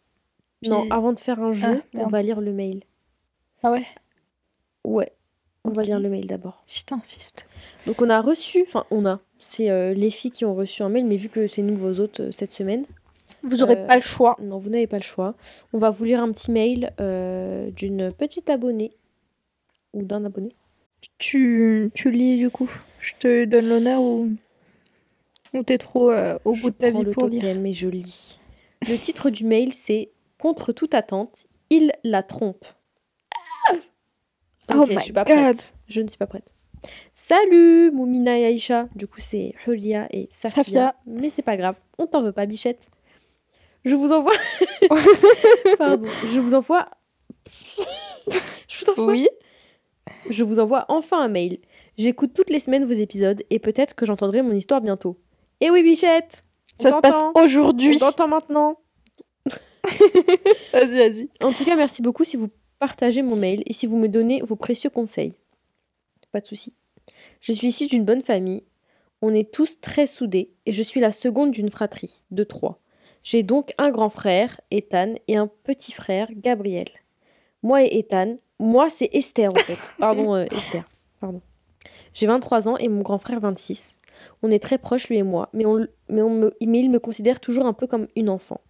[0.68, 2.84] Non, avant de faire un jeu, Ah, on va lire le mail.
[3.64, 3.86] Ah ouais
[4.86, 5.12] Ouais.
[5.66, 6.62] On va lire le mail d'abord.
[6.66, 7.48] Si t'insistes.
[7.86, 10.90] Donc on a reçu, enfin on a, c'est euh, les filles qui ont reçu un
[10.90, 12.86] mail, mais vu que c'est nous vos hôtes euh, cette semaine,
[13.44, 14.36] Vous aurez Euh, pas le choix.
[14.42, 15.36] non, vous n'avez pas le choix.
[15.74, 16.92] On va vous lire un petit mail
[17.76, 18.92] d'une petite abonnée,
[19.94, 20.56] ou d'un abonné.
[21.18, 22.70] Tu, tu lis du coup?
[23.00, 24.30] Je te donne l'honneur ou,
[25.54, 26.12] ou t'es trop
[26.46, 27.46] au bout de ta vie le pour lire?
[27.46, 28.40] et je lis.
[28.88, 32.66] Le titre du mail c'est Contre toute attente, il la trompe.
[34.70, 35.74] Oh Ok, je my suis pas god prête.
[35.88, 36.46] Je ne suis pas prête.
[37.16, 38.88] Salut Moumina et Aïcha.
[38.96, 40.64] Du coup, c'est Hulia et Safia.
[40.64, 40.96] Safia.
[41.06, 41.76] Mais c'est pas grave.
[41.98, 42.90] On t'en veut pas, bichette.
[43.86, 44.34] Je vous envoie.
[45.78, 46.08] Pardon.
[46.34, 46.90] Je vous envoie.
[48.68, 49.14] je, vous envoie...
[49.14, 49.28] Oui
[50.30, 51.58] je vous envoie enfin un mail.
[51.98, 55.18] J'écoute toutes les semaines vos épisodes et peut-être que j'entendrai mon histoire bientôt.
[55.62, 56.44] Eh oui, bichette
[56.80, 57.96] On Ça se passe aujourd'hui.
[57.98, 58.80] On t'entend maintenant.
[60.74, 61.30] Vas-y, vas-y.
[61.42, 64.42] En tout cas, merci beaucoup si vous partagez mon mail et si vous me donnez
[64.42, 65.34] vos précieux conseils.
[66.32, 66.74] Pas de souci.
[67.42, 68.64] Je suis issue d'une bonne famille.
[69.22, 72.80] On est tous très soudés et je suis la seconde d'une fratrie de trois.
[73.24, 76.88] J'ai donc un grand frère, Ethan, et un petit frère, Gabriel.
[77.64, 79.78] Moi et Ethan, moi c'est Esther en fait.
[80.00, 80.88] Pardon, euh, Esther.
[81.20, 81.42] Pardon.
[82.14, 83.96] J'ai 23 ans et mon grand frère 26.
[84.42, 87.00] On est très proches, lui et moi, mais, on, mais, on me, mais il me
[87.00, 88.62] considère toujours un peu comme une enfant.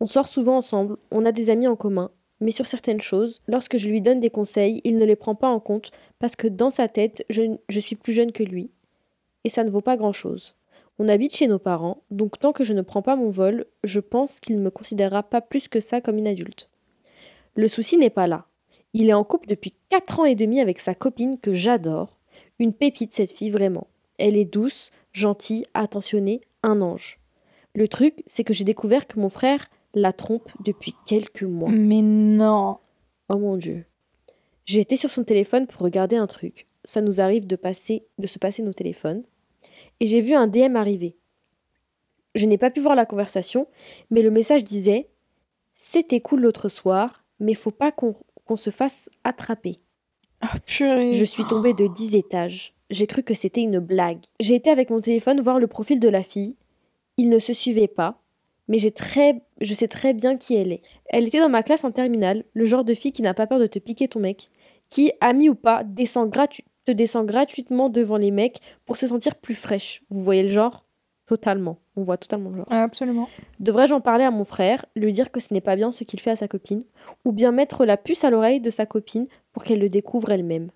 [0.00, 2.10] On sort souvent ensemble, on a des amis en commun,
[2.40, 5.48] mais sur certaines choses, lorsque je lui donne des conseils, il ne les prend pas
[5.48, 8.70] en compte parce que dans sa tête, je, je suis plus jeune que lui.
[9.44, 10.54] Et ça ne vaut pas grand-chose.
[10.98, 14.00] On habite chez nos parents, donc tant que je ne prends pas mon vol, je
[14.00, 16.70] pense qu'il ne me considérera pas plus que ça comme une adulte.
[17.54, 18.46] Le souci n'est pas là.
[18.94, 22.16] Il est en couple depuis 4 ans et demi avec sa copine que j'adore.
[22.58, 23.88] Une pépite cette fille vraiment.
[24.18, 27.18] Elle est douce, gentille, attentionnée, un ange.
[27.74, 31.70] Le truc, c'est que j'ai découvert que mon frère la trompe depuis quelques mois.
[31.70, 32.78] Mais non.
[33.28, 33.86] Oh mon dieu.
[34.66, 36.66] J'ai été sur son téléphone pour regarder un truc.
[36.84, 39.24] Ça nous arrive de passer, de se passer nos téléphones.
[39.98, 41.16] Et j'ai vu un DM arriver.
[42.34, 43.66] Je n'ai pas pu voir la conversation,
[44.10, 45.08] mais le message disait
[45.74, 49.80] C'était cool l'autre soir, mais faut pas qu'on se fasse attraper.
[50.42, 51.14] Ah purée.
[51.14, 52.74] Je suis tombée de 10 étages.
[52.90, 54.20] J'ai cru que c'était une blague.
[54.38, 56.54] J'ai été avec mon téléphone voir le profil de la fille.
[57.16, 58.20] Il ne se suivait pas,
[58.68, 60.82] mais j'ai très, je sais très bien qui elle est.
[61.06, 63.58] Elle était dans ma classe en terminale, le genre de fille qui n'a pas peur
[63.58, 64.50] de te piquer ton mec,
[64.88, 69.34] qui, ami ou pas, descend gratu- te descend gratuitement devant les mecs pour se sentir
[69.34, 70.02] plus fraîche.
[70.10, 70.84] Vous voyez le genre?
[71.26, 71.78] Totalement.
[71.96, 72.66] On voit totalement le genre.
[72.70, 73.28] Ah, absolument.
[73.58, 76.20] Devrais-je en parler à mon frère, lui dire que ce n'est pas bien ce qu'il
[76.20, 76.84] fait à sa copine,
[77.24, 80.70] ou bien mettre la puce à l'oreille de sa copine pour qu'elle le découvre elle-même?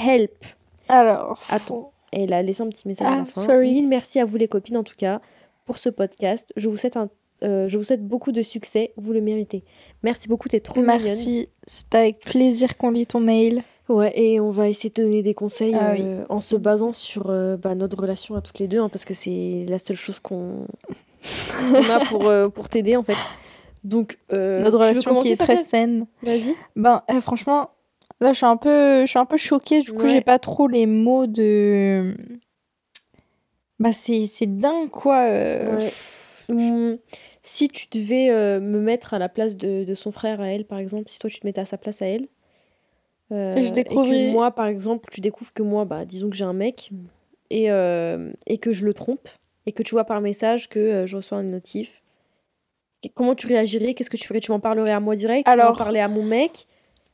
[0.00, 0.44] Help
[0.88, 1.40] Alors.
[1.48, 1.92] Attends.
[2.10, 3.40] Elle a laissé un petit message à Ah, la fin.
[3.40, 3.72] sorry.
[3.74, 5.20] Mille merci à vous les copines en tout cas
[5.64, 6.52] pour ce podcast.
[6.56, 7.08] Je vous souhaite un,
[7.44, 8.92] euh, je vous souhaite beaucoup de succès.
[8.96, 9.62] Vous le méritez.
[10.02, 10.98] Merci beaucoup, t'es trop mignonne.
[11.02, 11.48] Merci.
[11.66, 13.62] C'est avec plaisir qu'on lit ton mail.
[13.88, 17.28] Ouais, et on va essayer de donner des conseils Ah euh, en se basant sur
[17.28, 20.20] euh, bah, notre relation à toutes les deux, hein, parce que c'est la seule chose
[20.20, 20.66] qu'on
[21.90, 23.16] a pour, pour t'aider en fait.
[23.84, 26.06] Donc, Notre relation qui est très saine.
[26.22, 26.54] Vas-y.
[26.76, 27.68] Ben, franchement,
[28.20, 29.80] là, je suis un peu, je suis un peu choquée.
[29.82, 30.10] Du coup, Ouais.
[30.10, 32.16] j'ai pas trop les mots de.
[33.78, 35.26] Bah, c'est, c'est dingue, quoi.
[35.26, 36.98] Ouais.
[37.44, 40.64] Si tu devais euh, me mettre à la place de, de son frère à elle,
[40.64, 42.26] par exemple, si toi tu te mettais à sa place à elle,
[43.32, 46.36] euh, Je et découvrais- que moi, par exemple, tu découvres que moi, bah, disons que
[46.36, 46.90] j'ai un mec
[47.50, 49.28] et, euh, et que je le trompe,
[49.66, 52.02] et que tu vois par message que euh, je reçois un notif,
[53.14, 53.92] comment tu réagirais?
[53.94, 54.40] Qu'est-ce que tu ferais?
[54.40, 55.46] Tu m'en parlerais à moi direct?
[55.46, 56.66] Tu m'en Alors- parler à mon mec?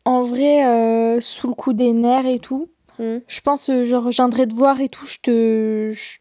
[0.04, 3.18] En vrai, sous le coup des nerfs et tout, Hmm.
[3.28, 6.18] je pense, euh, genre, je viendrai te voir et tout, je te, je,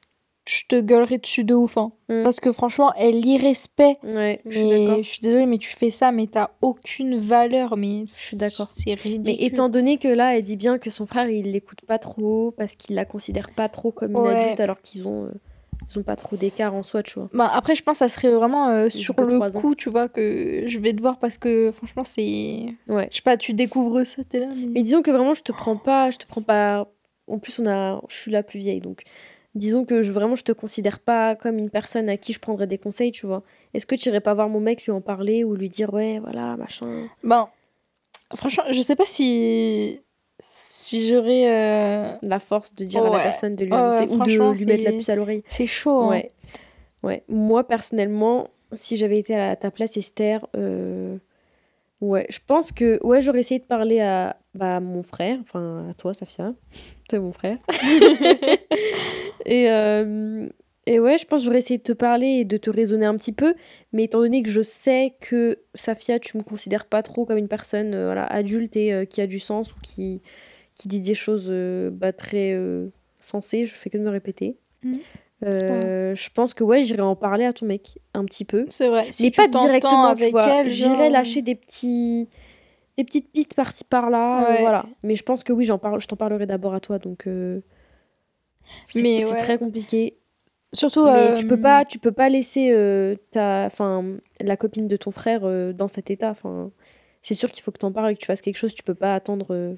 [0.51, 1.77] je te gueulerai dessus de ouf.
[1.77, 1.91] hein.
[2.09, 2.23] Hmm.
[2.23, 3.97] Parce que franchement, elle l'irrespect.
[4.03, 5.03] Ouais, je suis Mais d'accord.
[5.03, 7.77] je suis désolée, mais tu fais ça, mais t'as aucune valeur.
[7.77, 8.65] Mais je suis d'accord.
[8.65, 9.21] C'est ridicule.
[9.27, 12.51] Mais étant donné que là, elle dit bien que son frère, il l'écoute pas trop
[12.57, 15.31] parce qu'il la considère pas trop comme une adulte alors qu'ils ont, euh,
[15.87, 17.29] ils ont pas trop d'écart en soi, tu vois.
[17.31, 19.51] Bah, après, je pense que ça serait vraiment euh, sur le ans.
[19.51, 22.65] coup, tu vois, que je vais te voir parce que franchement, c'est.
[22.87, 23.07] Ouais.
[23.11, 24.47] Je sais pas, tu découvres ça, t'es là.
[24.55, 24.65] Mais...
[24.67, 26.87] Mais disons que vraiment, je te prends pas, je te prends pas.
[27.27, 29.03] En plus, on a, je suis la plus vieille, donc
[29.55, 32.67] disons que je, vraiment, je te considère pas comme une personne à qui je prendrais
[32.67, 33.43] des conseils, tu vois.
[33.73, 36.19] Est-ce que tu irais pas voir mon mec, lui en parler ou lui dire, ouais,
[36.19, 37.07] voilà, machin?
[37.23, 37.47] Ben,
[38.35, 40.01] franchement, je sais pas si.
[40.53, 41.49] Si j'aurais.
[41.51, 43.23] euh, La force de dire à la Ouais.
[43.23, 45.43] personne de lui annoncer ou de lui mettre la puce à l'oreille.
[45.47, 45.99] C'est chaud.
[46.01, 46.09] hein.
[46.09, 46.31] Ouais.
[47.03, 47.23] Ouais.
[47.27, 51.17] Moi, personnellement, si j'avais été à ta place, Esther, euh,
[52.01, 55.93] ouais, je pense que ouais, j'aurais essayé de parler à bah, mon frère, enfin à
[55.93, 56.53] toi, Safia.
[57.09, 57.57] Toi et mon frère.
[59.45, 60.47] et, euh,
[60.85, 63.17] et ouais, je pense que j'aurais essayé de te parler et de te raisonner un
[63.17, 63.55] petit peu.
[63.93, 67.47] Mais étant donné que je sais que Safia, tu me considères pas trop comme une
[67.47, 70.21] personne euh, voilà, adulte et euh, qui a du sens ou qui,
[70.75, 71.51] qui dit des choses
[71.91, 72.57] bah, très
[73.19, 74.55] sensées, je fais que de me répéter.
[74.83, 74.99] Mhm.
[75.45, 78.65] Euh, je pense que ouais, j'irai en parler à ton mec un petit peu.
[78.69, 79.07] C'est vrai.
[79.11, 82.27] Si mais pas directement avec elle, J'irai genre- lâcher des petits
[82.97, 84.85] des petites pistes par-ci par-là, euh, voilà.
[85.03, 87.61] Mais je pense que oui, j'en parle, je t'en parlerai d'abord à toi, donc euh,
[88.89, 89.37] c'est Mais c'est ouais.
[89.37, 90.17] très compliqué.
[90.73, 91.05] Surtout.
[91.05, 94.03] Mais euh, tu peux pas, tu peux pas laisser euh, ta, enfin,
[94.41, 96.29] la copine de ton frère euh, dans cet état.
[96.29, 96.71] Enfin,
[97.21, 98.75] c'est sûr qu'il faut que t'en parles et que tu fasses quelque chose.
[98.75, 99.73] Tu peux pas attendre, euh,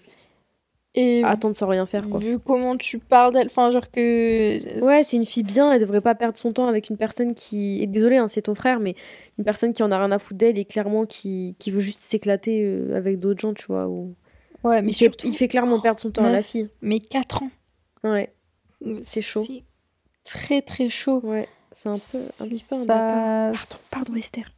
[0.93, 2.19] Et attendre sans rien faire, quoi.
[2.19, 4.83] vu comment tu parles d'elle, enfin, genre que.
[4.83, 7.81] Ouais, c'est une fille bien, elle devrait pas perdre son temps avec une personne qui.
[7.81, 8.95] Et désolé, hein, c'est ton frère, mais
[9.37, 11.99] une personne qui en a rien à foutre d'elle et clairement qui, qui veut juste
[11.99, 13.87] s'éclater euh, avec d'autres gens, tu vois.
[13.87, 14.15] Ou...
[14.65, 15.27] Ouais, mais il, fait, surtout.
[15.27, 16.67] il fait clairement perdre son temps à la fille.
[16.81, 17.49] Mais 4 ans.
[18.03, 18.33] Ouais,
[19.03, 19.45] C'est chaud.
[19.47, 19.63] C'est
[20.25, 21.21] très très chaud.
[21.23, 23.53] ouais, c'est un peu, un petit peu Ça-.
[23.53, 23.57] Pardon,
[23.91, 24.51] pardon, Esther.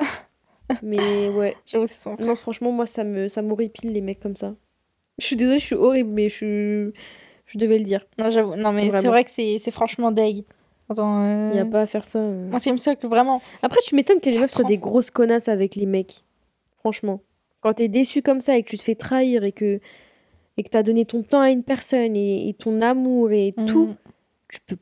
[0.82, 2.26] mais ouais, J'avoue, c'est son frère.
[2.26, 4.56] non, franchement, moi, ça me, ça m'horripile les mecs comme ça.
[5.18, 6.90] Je suis désolée, je suis horrible, mais je,
[7.46, 8.06] je devais le dire.
[8.18, 8.56] Non, j'avoue.
[8.56, 10.44] Non, mais c'est vrai que c'est franchement deg.
[10.88, 11.22] Attends.
[11.24, 12.20] euh, Il n'y a pas à faire ça.
[12.20, 12.48] euh.
[12.48, 13.40] Moi, c'est me que vraiment.
[13.62, 16.22] Après, tu m'étonnes que les meufs soient des grosses connasses avec les mecs.
[16.78, 17.20] Franchement.
[17.60, 19.80] Quand t'es déçu comme ça et que tu te fais trahir et que
[20.58, 23.86] et que t'as donné ton temps à une personne et, et ton amour et tout,
[23.88, 23.96] Mm.
[24.48, 24.76] tu peux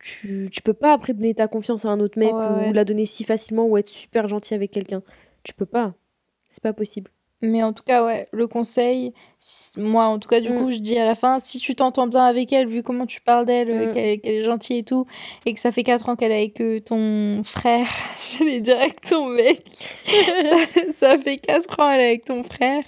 [0.00, 2.72] tu, tu peux pas après donner ta confiance à un autre mec Ouais, ou ouais.
[2.72, 5.00] la donner si facilement ou être super gentil avec quelqu'un.
[5.44, 5.94] Tu peux pas.
[6.50, 7.10] C'est pas possible.
[7.42, 9.12] Mais en tout cas, ouais, le conseil,
[9.76, 10.58] moi, en tout cas, du Mm.
[10.58, 13.20] coup, je dis à la fin, si tu t'entends bien avec elle, vu comment tu
[13.20, 13.94] parles d'elle, euh, Mm.
[13.94, 15.06] qu'elle est- gentille et tout,
[15.44, 17.86] et que ça fait 4 ans qu'elle est avec euh, ton frère,
[18.38, 19.64] j'allais dire avec ton mec,
[20.92, 22.84] ça fait 4 ans qu'elle est avec ton frère,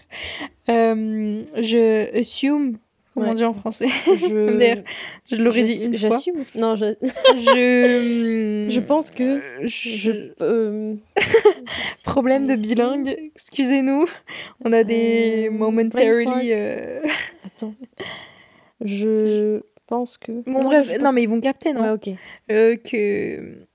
[0.69, 2.79] euh, je assume,
[3.15, 3.35] comment on Ouais.
[3.37, 6.09] dit en français Je, l'aurais dit j'assu- une fois.
[6.11, 6.45] J'assume.
[6.57, 6.95] Non, je,
[7.37, 8.67] Je...
[8.71, 9.69] je pense que je...
[9.69, 10.11] je
[10.43, 10.95] euh,
[12.05, 14.07] Problème de bilingue, excusez-nous.
[14.65, 16.53] On a des Euh, momentarily...
[16.57, 17.01] euh,
[17.47, 17.75] attends.
[18.81, 22.11] Je pense que Bon, Non, bref, non, mais ils vont capter, non Ouais, OK.
[22.51, 23.67] Euh, que.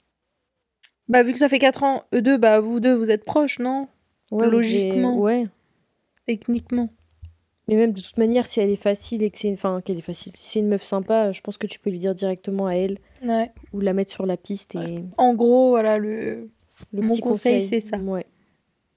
[1.08, 3.58] Bah, vu que ça fait 4 ans, eux deux, bah, vous deux, vous êtes proches,
[3.60, 3.88] non?
[4.32, 5.18] Ouais, Logiquement.
[5.18, 5.48] Ouais.
[6.28, 6.90] Techniquement.
[7.70, 10.02] Mais même de toute manière, si elle est facile et que c'est enfin qu'elle est
[10.02, 12.74] facile, si c'est une meuf sympa, je pense que tu peux lui dire directement à
[12.74, 13.52] elle Ouais.
[13.74, 16.50] ou la mettre sur la piste et En gros, voilà, le.
[16.92, 17.98] le Mon petit conseil, c'est ça.
[18.00, 18.26] Ouais.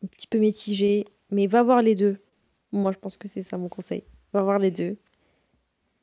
[0.02, 2.16] Un petit peu mitigé, mais va voir les deux.
[2.72, 4.04] Moi, je pense que c'est ça mon conseil.
[4.32, 4.96] Va voir les deux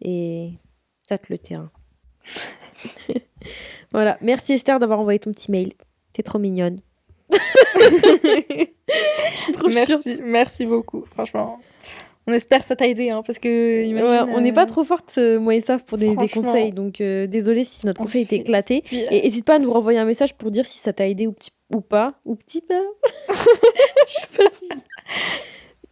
[0.01, 0.51] et
[1.08, 1.71] tâte le terrain.
[3.91, 5.73] voilà, merci Esther d'avoir envoyé ton petit mail.
[6.13, 6.82] T'es trop mignonne.
[9.53, 11.60] Trop merci, merci beaucoup, franchement.
[12.29, 13.49] On espère que ça t'a aidé, hein, parce que.
[13.49, 16.71] Ouais, on n'est euh, pas trop forte, euh, moi et Saf, pour des, conseils.
[16.71, 18.83] Donc, euh, désolé si notre on conseil était éclaté.
[18.93, 21.27] Euh, Et n'hésite pas à nous renvoyer un message pour dire si ça t'a aidé
[21.27, 22.13] ou, petit, ou pas.
[22.25, 22.81] Ou petit pas.
[24.07, 24.83] Je suis fatiguée.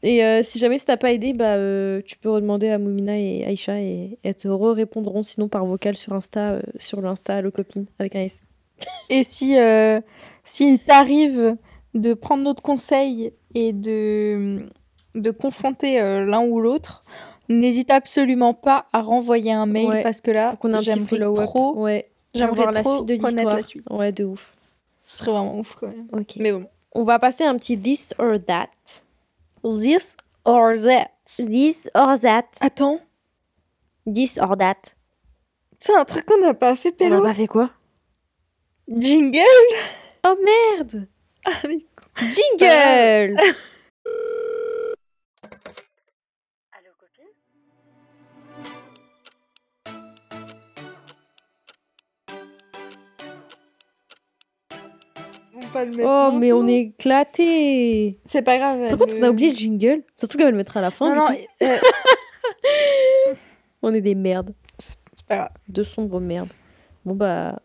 [0.03, 3.17] Et euh, si jamais ça t'a pas aidé, bah, euh, tu peux redemander à Moumina
[3.17, 7.51] et Aïcha et elles te répondront sinon par vocal sur Insta, euh, sur l'Insta Allo
[7.51, 8.43] Copine avec un S.
[9.09, 9.99] Et si, euh,
[10.43, 11.57] s'il t'arrive
[11.95, 14.67] de prendre notre conseil et de,
[15.21, 17.03] de confronter euh, l'un ou l'autre,
[17.49, 22.09] n'hésite absolument pas à renvoyer un mail Ouais, parce que là, petit j'aimerais trop, Ouais,
[22.33, 23.85] j'aimerais la suite de connaître la suite.
[23.89, 24.53] Ouais, de ouf.
[25.01, 26.07] Ce serait vraiment ouf quand même.
[26.13, 26.35] Ok.
[26.37, 26.65] Mais bon.
[26.93, 28.67] On va passer un petit this or that.
[29.63, 31.09] This or that.
[31.37, 32.45] This or that.
[32.61, 32.99] Attends,
[34.05, 34.75] This or that.
[35.79, 37.15] c'est un truc qu'on n'a pas fait, On Pélo.
[37.17, 37.69] n'a pas fait quoi?
[38.87, 39.39] Jingle
[40.25, 41.07] Oh merde
[41.45, 41.85] Allez.
[42.17, 43.35] Jingle
[55.85, 58.87] Le mettre Oh, mais on est éclaté C'est pas grave.
[58.89, 60.03] Par contre, on a oublié le jingle?
[60.17, 61.13] Surtout qu'elle va le mettre à la fin.
[61.13, 61.41] Non, non, coup.
[61.63, 61.77] euh,
[63.81, 64.53] On est des merdes.
[64.79, 65.49] c'est pas grave.
[65.69, 66.49] De sombres merdes.
[67.05, 67.59] Bon, bah.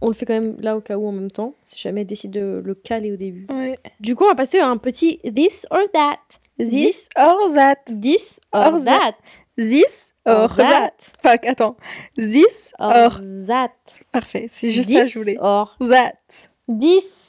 [0.00, 1.54] On le fait quand même là au cas où en même temps.
[1.64, 3.46] Si jamais elle décide de le caler au début.
[3.50, 3.78] Ouais.
[4.00, 6.18] Du coup, on va passer à un petit this or that.
[6.58, 7.76] This or that.
[8.00, 9.12] This or, Or that.
[9.56, 10.92] This or that.
[11.22, 11.76] Fuck, attends.
[12.16, 13.20] This Or or.
[13.46, 13.70] that.
[14.12, 15.36] Parfait, c'est juste ça que je voulais.
[15.40, 16.50] Or That.
[16.68, 17.27] this.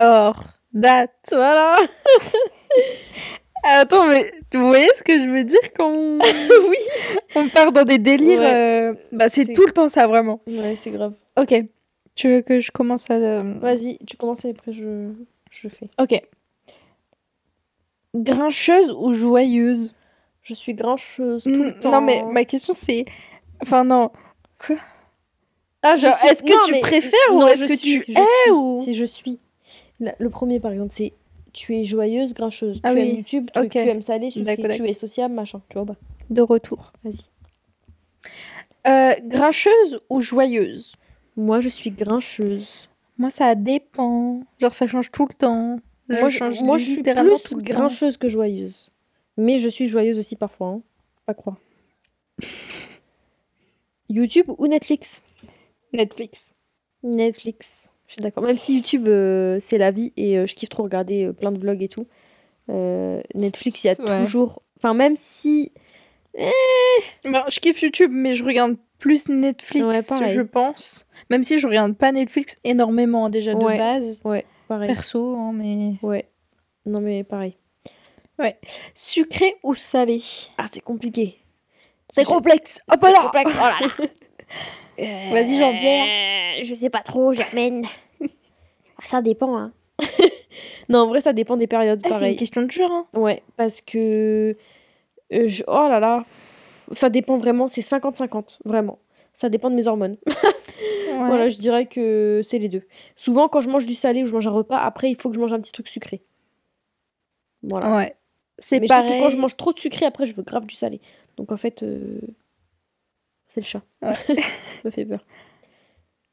[0.00, 0.42] Or.
[0.80, 1.08] That.
[1.30, 1.76] Voilà.
[3.64, 6.18] Attends, mais vous voyez ce que je veux dire quand on,
[6.68, 6.76] oui.
[7.34, 8.54] on part dans des délires Ouais.
[8.54, 10.40] euh, Bah, c'est tout le temps ça, vraiment.
[10.46, 11.12] Ouais, c'est grave.
[11.38, 11.54] Ok.
[12.14, 13.14] Tu veux que je commence à.
[13.14, 15.10] euh, Vas-y, tu commences et après je,
[15.50, 15.86] je fais.
[16.00, 16.20] Ok.
[18.14, 19.94] Grincheuse ou joyeuse?
[20.42, 21.90] Je suis grincheuse tout le temps.
[21.92, 23.04] Non, mais ma question c'est.
[23.62, 24.10] Enfin, non.
[25.82, 28.10] Ah, je Genre, suis- est-ce que non, tu mais- préfères ou est-ce que suis, tu
[28.10, 28.50] es suis.
[28.50, 29.38] ou- C'est je suis.
[30.00, 31.12] Le premier, par exemple, c'est
[31.52, 32.80] tu es joyeuse, grincheuse.
[32.82, 33.08] Ah tu oui.
[33.08, 35.60] aimes YouTube, tu, tu aimes salé, sucré, tu es sociable, machin.
[35.68, 35.96] Tu vois bah,
[36.30, 36.92] De retour.
[37.04, 37.18] Vas-y.
[38.86, 40.94] Euh, grincheuse ou joyeuse?
[41.36, 42.88] Moi, je suis grincheuse.
[43.18, 44.42] Moi, ça dépend.
[44.58, 45.78] Genre, ça change tout le temps.
[46.08, 47.74] Je moi, je, change moi, je suis plus tout le temps.
[47.74, 48.90] grincheuse que joyeuse.
[49.36, 50.68] Mais je suis joyeuse aussi parfois.
[50.68, 50.82] Hein.
[51.26, 51.56] Pas croire.
[54.08, 55.22] YouTube ou Netflix?
[55.92, 56.54] Netflix.
[57.02, 57.89] Netflix.
[58.10, 58.42] Je suis d'accord.
[58.42, 61.52] Même si YouTube, euh, c'est la vie et euh, je kiffe trop regarder euh, plein
[61.52, 62.08] de vlogs et tout.
[63.36, 64.24] Netflix, il y a Ouais.
[64.24, 64.62] toujours.
[64.78, 65.70] Enfin, même si.
[67.24, 71.06] Bah, je kiffe YouTube, mais je regarde plus Netflix, Ouais, je pense.
[71.30, 73.78] Même si je regarde pas Netflix énormément déjà de Ouais.
[73.78, 74.20] base.
[74.24, 74.88] Ouais, pareil.
[74.88, 75.92] Perso, hein, mais.
[76.02, 76.28] Ouais.
[76.86, 77.56] Non, mais pareil.
[78.94, 80.20] Sucré ou salé?
[80.58, 81.38] Ah, c'est compliqué.
[82.12, 82.80] C'est complexe.
[82.90, 83.52] Hop là complexe.
[83.56, 84.06] Oh là là.
[85.00, 86.64] Euh, Vas-y, Jean-Pierre.
[86.64, 87.86] Je sais pas trop, Germaine.
[89.02, 89.72] Ah, ça dépend, hein.
[90.90, 92.90] non, en vrai, ça dépend des périodes, Ah, C'est une question de jour.
[92.92, 93.06] Hein.
[93.14, 94.54] Ouais, parce que.
[95.32, 96.24] euh, je- Oh là là.
[96.92, 98.98] Ça dépend vraiment, c'est 50-50, vraiment.
[99.32, 100.18] Ça dépend de mes hormones.
[101.16, 102.82] Voilà, je dirais que c'est les deux.
[103.14, 105.34] Souvent, quand je mange du salé ou je mange un repas, après, il faut que
[105.36, 106.22] je mange un petit truc sucré.
[107.62, 107.94] Voilà.
[107.94, 108.16] Ouais.
[108.58, 109.22] C'est Mais je sais que pareil.
[109.22, 111.00] quand je mange trop de sucré, après, je veux grave du salé.
[111.36, 112.20] Donc, en fait, euh,
[113.50, 113.82] c'est le chat.
[114.00, 114.14] Ouais.
[114.26, 115.22] Ça me fait peur.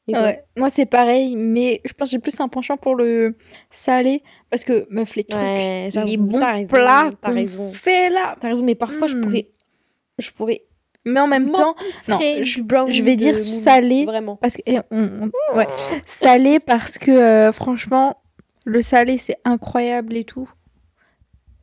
[0.07, 0.45] Ouais.
[0.55, 3.35] Moi, c'est pareil, mais je pense que j'ai plus un penchant pour le
[3.69, 8.37] salé parce que, meuf, les trucs, Ouais, les bons raison, plats qu'on fait là.
[8.39, 9.21] T'as raison, mais parfois, je Hmm.
[9.23, 9.49] pourrais.
[10.17, 10.61] Je pourrais.
[11.05, 11.75] Mais en même temps,
[12.07, 14.05] non, je- vais dire salé.
[14.05, 14.37] Vraiment.
[14.37, 15.67] parce que on- on- ouais,
[16.05, 18.21] salé parce que euh, franchement,
[18.65, 20.49] le salé c'est incroyable et tout.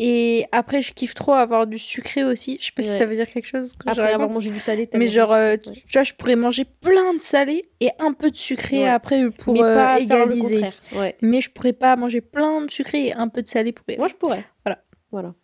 [0.07, 2.59] Et après, je kiffe trop avoir du sucré aussi.
[2.61, 3.75] Je sais pas si ça veut dire quelque chose.
[3.75, 7.15] Que Après avoir mangé du salé, Mais genre, euh, tu vois, je pourrais manger plein
[7.15, 8.89] de salé et un peu de sucré Ouais.
[8.89, 10.03] après pour Mais euh, pas faire le
[10.35, 10.65] égaliser.
[10.95, 11.17] Ouais.
[11.23, 14.09] Mais je pourrais pas manger plein de sucré et un peu de salé pour Moi,
[14.09, 14.45] je pourrais.
[14.67, 14.83] Voilà.
[15.11, 15.35] Voilà.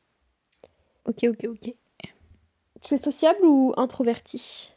[1.06, 1.72] Ok, ok, ok.
[2.82, 4.72] Tu es sociable ou introverti?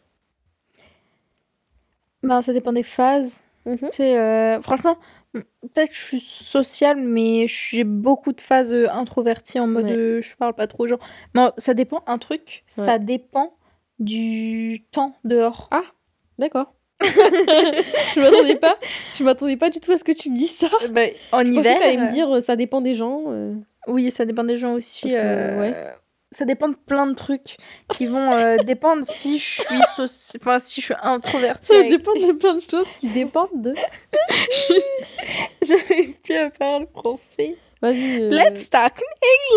[2.24, 3.44] Ben, ça dépend des phases.
[3.68, 4.98] Euh, franchement,
[5.34, 9.92] peut-être que je suis sociale, mais j'ai beaucoup de phases euh, introverties en mode Ouais.
[9.92, 10.88] euh, je parle pas trop.
[10.88, 11.00] Genre,
[11.36, 13.56] non, ça dépend, un truc, ça dépend
[14.00, 15.70] du temps dehors.
[16.40, 16.74] D'accord.
[17.04, 18.78] je m'attendais pas.
[19.16, 20.70] Je m'attendais pas du tout à ce que tu me dises ça.
[20.92, 23.24] Bah, en Je hiver, que t'allais me dire euh, ça dépend des gens.
[23.28, 23.56] euh.
[23.88, 25.10] oui, ça dépend des gens aussi.
[25.10, 25.94] Que, euh, ouais.
[26.34, 27.58] Ça dépend de plein de trucs
[27.96, 30.38] qui vont euh, dépendre si je suis soci...
[30.42, 31.68] enfin, si je suis introvertie.
[31.68, 33.74] Ça avec- dépend de plein de choses qui dépendent de.
[35.62, 37.56] J'arrive plus à parler français.
[37.82, 38.22] Vas-y.
[38.24, 39.02] euh, Let's talk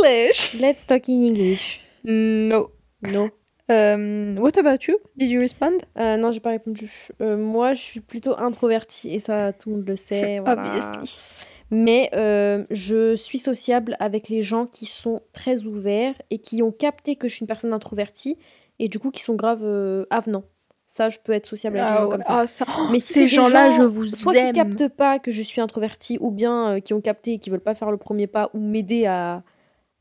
[0.03, 0.55] English.
[0.55, 1.81] let's talk in English.
[2.05, 2.71] No.
[3.03, 3.31] No.
[3.69, 4.99] Um, what about you?
[5.17, 5.79] Did you respond?
[5.99, 6.89] Euh, non, j'ai pas répondu.
[7.21, 10.39] Euh, moi, je suis plutôt introvertie et ça, tout le monde le sait.
[10.39, 10.63] voilà.
[10.63, 11.45] Obviously.
[11.71, 16.71] Mais euh, je suis sociable avec les gens qui sont très ouverts et qui ont
[16.73, 18.39] capté que je suis une personne introvertie
[18.79, 20.45] et du coup qui sont grave euh, avenants.
[20.89, 22.13] Ça, je peux être sociable avec les gens Ah, ouais.
[22.13, 22.39] comme ça.
[22.41, 24.47] Ah, ça- Mais si ces gens-là, gens, je vous soit aime.
[24.49, 27.51] qui captent pas que je suis introvertie ou bien euh, qui ont capté et qui
[27.51, 29.43] veulent pas faire le premier pas ou m'aider à,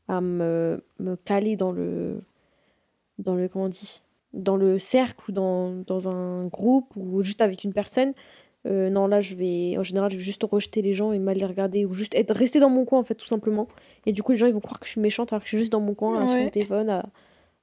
[0.06, 2.22] à me, me caler dans le
[3.18, 4.02] dans le comment on dit
[4.34, 8.12] dans le cercle ou dans, dans un groupe ou juste avec une personne
[8.66, 11.36] euh, non là je vais en général je vais juste rejeter les gens et mal
[11.38, 13.68] les regarder ou juste être rester dans mon coin en fait tout simplement
[14.06, 15.50] et du coup les gens ils vont croire que je suis méchante alors que je
[15.50, 16.44] suis juste dans mon coin là, sur Ouais.
[16.44, 17.06] mon téléphone à,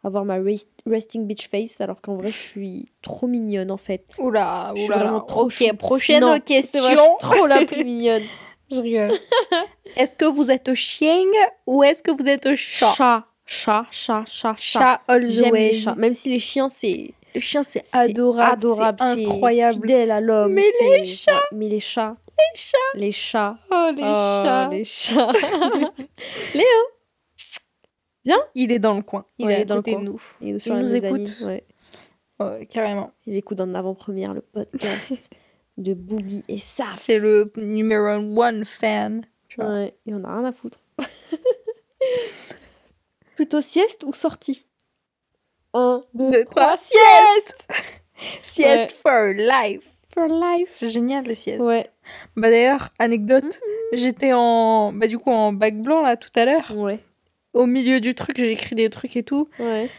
[0.06, 4.04] avoir ma rest- resting bitch face, alors qu'en vrai, je suis trop mignonne en fait.
[4.20, 5.76] Oula, oula, trop Ok, chou.
[5.78, 6.82] prochaine Non, question.
[6.82, 8.24] vrai, je suis trop la plus mignonne.
[8.72, 9.12] Je rigole.
[9.95, 11.24] est-ce que vous êtes chien
[11.68, 12.93] ou est-ce que vous êtes chat?
[12.97, 14.80] Chat, chat, chat, chat, chat.
[14.80, 15.70] Chat all the way.
[15.70, 15.95] les chats.
[15.95, 19.75] Même si les chiens, c'est Le chien, c'est adorable, adorable, c'est incroyable.
[19.81, 20.53] fidèle à l'homme.
[20.53, 20.63] Mais
[20.97, 22.15] les chats Mais les chats.
[22.38, 23.57] Les chats Les chats.
[23.71, 24.69] Oh, les Oh, chats.
[24.71, 25.31] les chats.
[28.55, 29.25] Il est dans le coin.
[29.38, 30.01] Il Ouais, est dans le coin.
[30.01, 30.21] nous.
[30.41, 31.41] Il, Il nous écoute.
[31.45, 31.65] ouais.
[32.39, 33.11] Ouais, carrément.
[33.25, 35.29] Il écoute en avant-première le podcast
[35.77, 36.93] de Booby et Saf.
[36.93, 39.25] C'est le numéro one fan.
[39.47, 39.71] tu vois.
[39.71, 40.79] Ouais, et on a rien à foutre.
[43.36, 44.65] Plutôt sieste ou sortie?
[45.74, 47.67] Un, deux, Deux, trois, trois, sieste
[48.41, 49.89] Sieste for life.
[50.13, 50.67] for life.
[50.69, 51.61] C'est génial le sieste.
[51.61, 51.88] Ouais,
[52.36, 53.59] Bah d'ailleurs, anecdote,
[53.93, 56.71] j'étais en bah du coup en bac blanc là tout à l'heure.
[56.76, 56.99] ouais,
[57.53, 59.49] Au milieu du truc, j'ai écrit des trucs et tout.
[59.59, 59.89] ouais.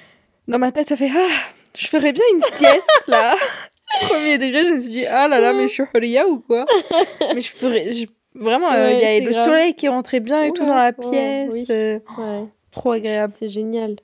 [0.47, 1.29] Dans ma tête, ça fait ah,
[1.77, 3.35] je ferais bien une sieste là.
[4.09, 6.66] Premier degré, je me suis dit ah là là, mais je suis Horia ou quoi?
[7.35, 9.45] Mais je ferais je- vraiment euh, il Ouais, y avait le grave.
[9.45, 11.64] soleil qui rentrait bien et tout Ouais, dans la ouais, pièce, oui.
[11.70, 12.45] euh, ouais.
[12.72, 13.33] trop agréable.
[13.37, 13.97] C'est génial.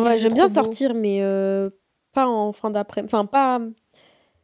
[0.00, 0.54] Vrai, faisait j'aime bien beau.
[0.54, 1.70] sortir, mais euh,
[2.12, 3.12] pas en fin d'après-midi.
[3.14, 3.60] Enfin, pas.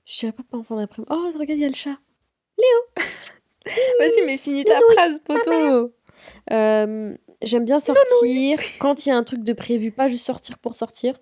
[0.05, 1.09] Je dirais pas, pas en fin d'après-midi.
[1.12, 1.96] Oh, regarde, il y a le chat.
[3.99, 5.92] Vas-y, mais finis ta phrase, poteau.
[6.51, 10.59] Euh, j'aime bien sortir quand il y a un truc de prévu, pas juste sortir
[10.59, 11.18] pour sortir.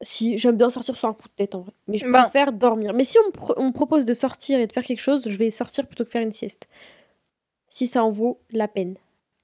[0.00, 1.72] Si, j'aime bien sortir sur un coup de tête en vrai.
[1.86, 2.22] Mais je Ben.
[2.22, 2.92] préfère dormir.
[2.94, 5.22] Mais si on me, pro- on me propose de sortir et de faire quelque chose,
[5.28, 6.68] je vais sortir plutôt que faire une sieste.
[7.68, 8.96] Si ça en vaut la peine.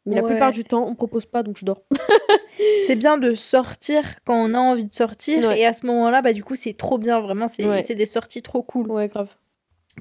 [0.09, 1.83] Mais la plupart du temps, on me propose pas, donc je dors.
[2.87, 5.61] C'est bien de sortir quand on a envie de sortir Ouais.
[5.61, 7.83] et à ce moment-là, bah du coup, c'est trop bien, vraiment, c'est Ouais.
[7.83, 8.91] des sorties trop cool.
[8.91, 9.29] Ouais, grave.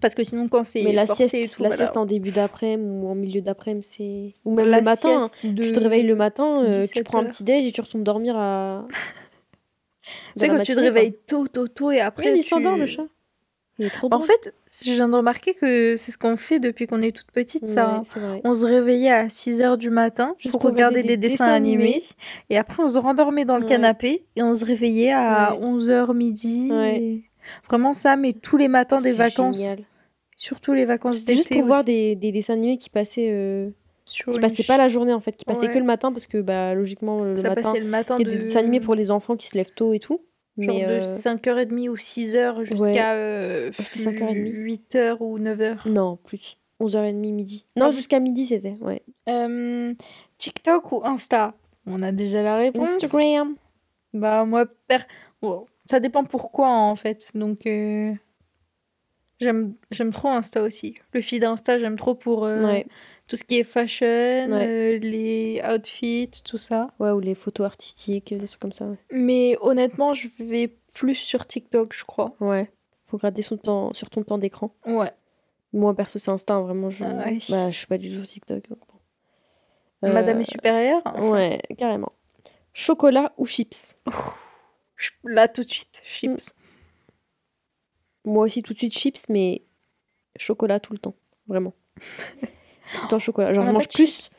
[0.01, 1.85] Parce que sinon, quand c'est Mais la sieste, et tout, la voilà.
[1.85, 4.33] sieste en début d'après-midi ou en milieu d'après-midi, c'est.
[4.45, 5.19] Ou même La le matin.
[5.23, 5.29] hein.
[5.43, 7.81] de- Tu te réveilles le matin, euh, tu 17 prends un petit déj et tu
[7.81, 8.85] retournes dormir à.
[10.37, 12.31] Tu sais, quand tu te réveilles tôt, tôt, tôt et après.
[12.31, 13.03] Oui, il tu- s'endort le chat.
[13.79, 16.87] Il est trop En fait, je viens de remarquer que c'est ce qu'on fait depuis
[16.87, 18.01] qu'on est toute petite, ça.
[18.15, 18.41] Ouais.
[18.43, 21.45] On se réveillait à 6h du matin Juste pour pour regarder regarder des, des dessins,
[21.45, 21.83] dessins animés.
[21.83, 22.03] animés.
[22.49, 23.69] Et après, on se rendormait dans le Ouais.
[23.69, 25.63] canapé et on se réveillait à Ouais.
[25.65, 26.69] 11h midi.
[26.71, 26.97] Ouais.
[26.97, 27.23] et-
[27.69, 29.57] Vraiment ça, mais tous les matins des vacances.
[29.57, 29.79] génial.
[30.35, 33.69] Surtout les vacances C'était juste d'été pour voir des, des dessins animés qui passaient, euh,
[34.05, 35.73] Sur qui une passaient pas la journée en fait, qui passaient Ouais.
[35.73, 38.25] que le matin parce que bah logiquement le Ça matin passait le matin il y
[38.25, 38.29] de...
[38.29, 40.21] a des dessins animés pour les enfants qui se lèvent tôt et tout.
[40.57, 44.89] Genre mais de euh, 5h30 ou 6h jusqu'à euh, C'était 5h30.
[44.91, 45.89] 8h ou 9h.
[45.89, 47.65] non plus 11h30 midi.
[47.75, 49.03] Non jusqu'à midi c'était ouais.
[49.29, 49.93] Euh,
[50.39, 51.53] TikTok ou Insta?
[51.85, 52.89] On a déjà la réponse.
[52.95, 53.55] Instagram.
[54.13, 54.99] Bah moi, per...
[55.85, 57.31] ça dépend pourquoi en fait.
[57.35, 58.13] Donc euh,
[59.39, 60.95] j'aime j'aime trop Insta aussi.
[61.13, 62.85] Le feed Insta, j'aime trop pour euh, Ouais.
[63.27, 66.89] tout ce qui est fashion, euh, les outfits, tout ça.
[66.99, 68.85] ouais ou les photos artistiques des trucs comme ça.
[68.85, 68.97] Ouais.
[69.11, 72.35] Mais honnêtement, je vais plus sur TikTok, je crois.
[72.39, 72.71] Ouais.
[73.07, 74.73] Faut gratter son temps sur ton temps d'écran.
[74.85, 75.11] Ouais.
[75.73, 77.39] Moi perso c'est Insta vraiment je Ah ouais.
[77.49, 78.69] bah je suis pas du tout sur TikTok.
[78.69, 80.13] donc bon.
[80.13, 81.01] Madame Euh, est supérieure.
[81.21, 82.11] Ouais carrément.
[82.73, 83.97] Chocolat ou chips?
[85.23, 86.53] Là tout de suite, chips.
[88.27, 89.63] Moi aussi tout de suite chips, mais
[90.35, 91.15] chocolat tout le temps,
[91.47, 91.73] vraiment.
[91.97, 93.53] tout le temps chocolat.
[93.53, 94.29] Genre je mange plus,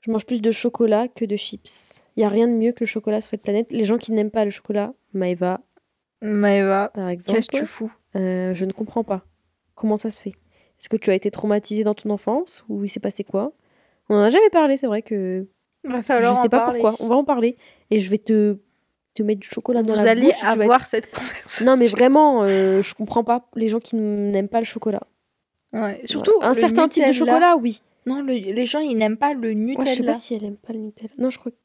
[0.00, 2.02] je mange plus de chocolat que de chips.
[2.16, 3.70] Il y a rien de mieux que le chocolat sur cette planète.
[3.72, 5.60] Les gens qui n'aiment pas le chocolat, Maëva
[6.20, 7.92] Maëva, par exemple, qu'est-ce que tu fous?
[8.16, 9.24] euh, je ne comprends pas.
[9.76, 10.30] Comment ça se fait?
[10.80, 13.52] Est-ce que tu as été traumatisée dans ton enfance ou il s'est passé quoi?
[14.08, 15.46] On en a jamais parlé, c'est vrai que
[15.84, 16.80] Va falloir je sais en pas parler.
[16.80, 17.04] pourquoi.
[17.04, 17.56] On va en parler
[17.90, 18.58] et je vais te
[19.18, 20.42] te mettre du chocolat dans Vous la allez bouche.
[20.42, 21.64] vas être- avoir cette conversation.
[21.66, 25.02] Non mais vraiment, euh, je comprends pas les gens qui n'aiment pas le chocolat.
[25.72, 26.00] Ouais.
[26.04, 27.26] Surtout un certain type de Nutella.
[27.32, 27.82] chocolat, oui.
[28.06, 30.12] Non, le- les gens ils n'aiment pas le Moi, je sais Nutella.
[30.12, 31.10] pas si elle aime pas le Nutella.
[31.18, 31.52] Non, je crois.
[31.52, 31.56] que-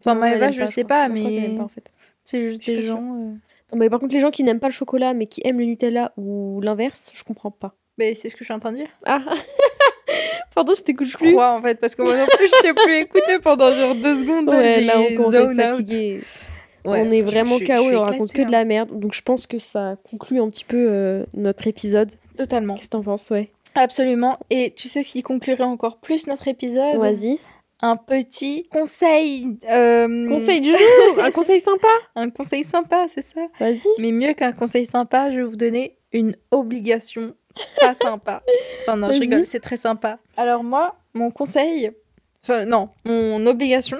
[0.00, 0.96] Enfin, Non, Maëva, je sais crois.
[0.96, 1.90] pas, je mais en fait.
[2.24, 2.98] c'est juste Je des gens.
[2.98, 3.32] euh,
[3.72, 5.64] Non, mais par contre, les gens qui n'aiment pas le chocolat mais qui aiment le
[5.66, 7.74] Nutella ou l'inverse, je comprends pas.
[7.98, 8.88] Mais c'est ce que je suis en train de dire.
[9.04, 9.22] Ah
[10.54, 11.32] Pardon, je t'écoute Je plus.
[11.32, 14.14] crois en fait, parce que moi non plus, je t'ai plus écouté pendant genre deux
[14.20, 14.48] secondes.
[14.48, 16.20] Ouais, là, on commence à fatigué.
[16.86, 18.98] Ouais, on est vraiment KO et on raconte éclatée, que de la merde.
[18.98, 22.10] Donc, je pense que ça conclut un petit peu euh, notre épisode.
[22.12, 22.34] hein.
[22.36, 22.74] Totalement.
[22.74, 23.50] Qu'est-ce que t'en penses, ouais?
[23.74, 24.38] Absolument.
[24.50, 26.96] Et tu sais ce qui conclurait encore plus notre épisode?
[26.98, 27.38] Vas-y.
[27.82, 29.58] Un petit conseil.
[29.70, 30.78] euh, Conseil du jour
[31.22, 33.42] Un conseil sympa Un conseil sympa, c'est ça?
[33.60, 33.82] Vas-y.
[33.98, 37.34] Mais mieux qu'un conseil sympa, je vais vous donner une obligation
[37.80, 38.42] pas sympa.
[38.82, 40.18] Enfin non, je rigole, c'est très sympa.
[40.38, 41.90] Alors moi, mon conseil,
[42.42, 43.98] enfin non, mon obligation,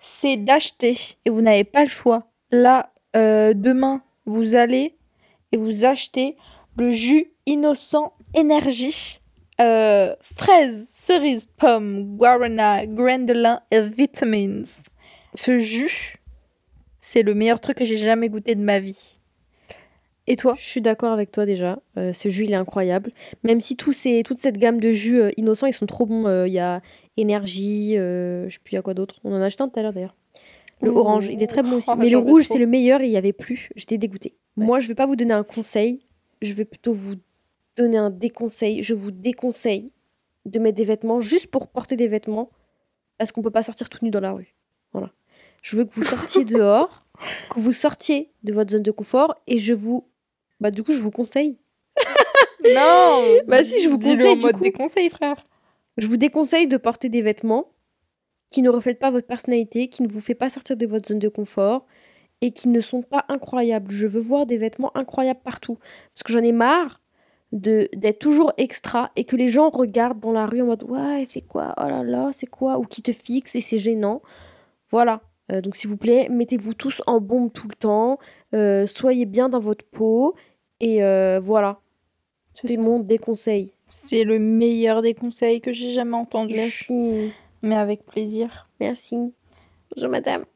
[0.00, 2.24] c'est d'acheter et vous n'avez pas le choix.
[2.50, 4.96] Là, euh, demain, vous allez
[5.52, 6.36] et vous achetez
[6.76, 9.20] le jus innocent énergie.
[9.60, 14.62] euh, fraise, cerise, pomme, guarana, grandelin et vitamins.
[15.34, 16.16] Ce jus,
[16.98, 19.19] C'est le meilleur truc que j'ai jamais goûté de ma vie.
[20.30, 21.80] Et toi Je suis d'accord avec toi déjà.
[21.98, 23.10] Euh, ce jus, il est incroyable.
[23.42, 26.24] Même si tous ces, toute cette gamme de jus euh, innocents, ils sont trop bons.
[26.28, 26.82] Euh, Il y a
[27.16, 29.18] énergie, je sais plus, il y a quoi d'autre.
[29.24, 30.14] On en a acheté un tout à l'heure d'ailleurs.
[30.82, 31.90] Le orange, il est très bon aussi.
[31.92, 33.70] Oh, Mais le rouge, c'est le meilleur et il y avait plus.
[33.74, 34.34] J'étais dégoûtée.
[34.56, 34.64] Ouais.
[34.64, 35.98] Moi, je vais pas vous donner un conseil.
[36.40, 37.16] Je vais plutôt vous
[37.76, 38.84] donner un déconseil.
[38.84, 39.92] Je vous déconseille
[40.46, 42.50] de mettre des vêtements juste pour porter des vêtements
[43.18, 44.54] parce qu'on peut pas sortir tout nu dans la rue.
[44.92, 45.10] Voilà.
[45.60, 47.04] Je veux que vous sortiez dehors,
[47.50, 50.06] que vous sortiez de votre zone de confort et je vous
[50.60, 51.58] bah du coup, je vous conseille.
[52.62, 54.62] Non Bah si, je vous conseille, en du mode coup.
[54.62, 55.46] des conseils, frère.
[55.96, 57.72] Je vous déconseille de porter des vêtements
[58.50, 61.18] qui ne reflètent pas votre personnalité, qui ne vous fait pas sortir de votre zone
[61.18, 61.86] de confort
[62.42, 63.90] et qui ne sont pas incroyables.
[63.90, 65.78] Je veux voir des vêtements incroyables partout
[66.14, 67.00] parce que j'en ai marre
[67.52, 71.22] de d'être toujours extra et que les gens regardent dans la rue en mode ouais,
[71.22, 71.74] elle fait quoi?
[71.78, 72.78] Oh là là, c'est quoi?
[72.78, 74.20] Ou qui te fixent et c'est gênant.
[74.90, 75.22] Voilà.
[75.50, 78.18] Euh, donc s'il vous plaît, mettez-vous tous en bombe tout le temps,
[78.54, 80.34] euh, soyez bien dans votre peau
[80.80, 81.78] et euh, voilà.
[82.52, 83.72] C'est mon déconseil.
[83.86, 86.54] C'est le meilleur des conseils que j'ai jamais entendu.
[86.54, 87.32] Merci.
[87.62, 88.64] Mais avec plaisir.
[88.80, 89.32] Merci.
[89.94, 90.44] Bonjour madame.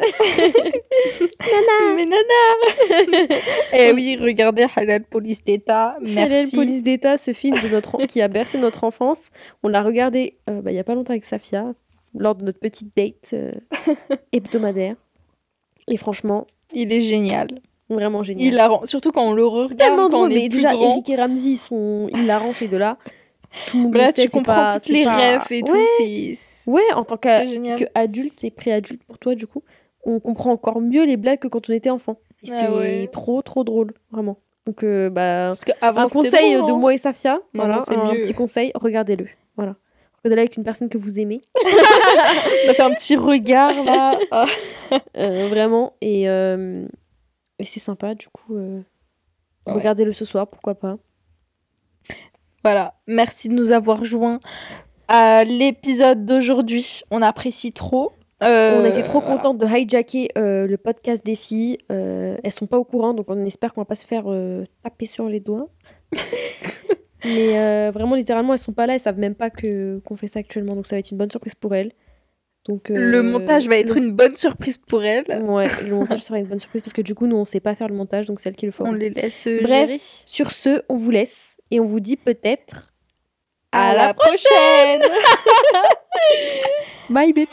[1.97, 3.29] Mais nana
[3.73, 5.97] Eh oui, regardez Halal Police d'État.
[6.01, 6.57] Merci.
[6.57, 9.31] Police d'État, ce film de notre en- qui a bercé notre enfance.
[9.63, 11.73] On l'a regardé euh, bah, il y a pas longtemps avec Safia,
[12.17, 13.53] lors de notre petite date euh,
[14.33, 14.97] hebdomadaire.
[15.89, 17.49] Et franchement, Il est génial.
[17.89, 18.47] Vraiment génial.
[18.47, 18.71] Il a...
[18.85, 20.93] Surtout quand on le regarde, tellement quand on drôle, est mais plus déjà grand.
[20.93, 22.97] Eric et Ramsey ils sont hilarants ces deux-là.
[23.69, 25.73] Tout Là, sait, tu comprends pas- toutes les pas- rêves et tout.
[25.73, 27.79] Ouais, C'est c'est ouais, en tant que, génial.
[27.79, 29.63] que adulte et pré-adulte pour toi du coup,
[30.05, 32.19] on comprend encore mieux les blagues que quand on était enfant.
[32.43, 33.09] Et Ah c'est ouais.
[33.13, 34.39] trop trop drôle, vraiment.
[34.67, 35.65] Donc euh, bah Parce
[35.97, 38.23] un conseil de moi et Safia, voilà, c'est un mieux.
[38.23, 39.27] petit conseil, regardez-le.
[39.57, 39.77] Voilà.
[40.25, 41.43] Regardez-le avec une personne que vous aimez,
[42.67, 44.19] On a fait un petit regard là.
[45.17, 46.87] Euh, vraiment, et, euh,
[47.59, 48.81] et c'est sympa, du coup, euh,
[49.67, 49.73] Ouais.
[49.73, 50.99] regardez-le ce soir, pourquoi pas.
[52.63, 54.41] Voilà, merci de nous avoir joints
[55.09, 57.01] à l'épisode d'aujourd'hui.
[57.11, 58.13] On apprécie trop.
[58.43, 59.37] Euh, on était trop voilà.
[59.37, 61.79] contentes de hijacker euh, le podcast des filles.
[61.91, 64.25] Euh, elles sont pas au courant, donc on espère qu'on va pas se faire
[64.83, 65.69] taper sur les doigts.
[67.25, 70.41] Mais vraiment, littéralement, elles sont pas là, elles savent même pas que qu'on fait ça
[70.41, 71.93] actuellement, donc ça va être une bonne surprise pour elles.
[72.67, 75.25] Donc, euh, Le montage va être le- une bonne surprise pour elle.
[75.43, 77.75] Ouais, le montage sera une bonne surprise parce que du coup, nous, on sait pas
[77.75, 78.89] faire le montage, donc c'est elle qui le fera.
[78.89, 80.01] On les laisse euh, Bref, gérer.
[80.25, 82.91] sur ce, on vous laisse et on vous dit peut-être
[83.73, 85.03] À la prochaine
[87.11, 87.51] bye bitch.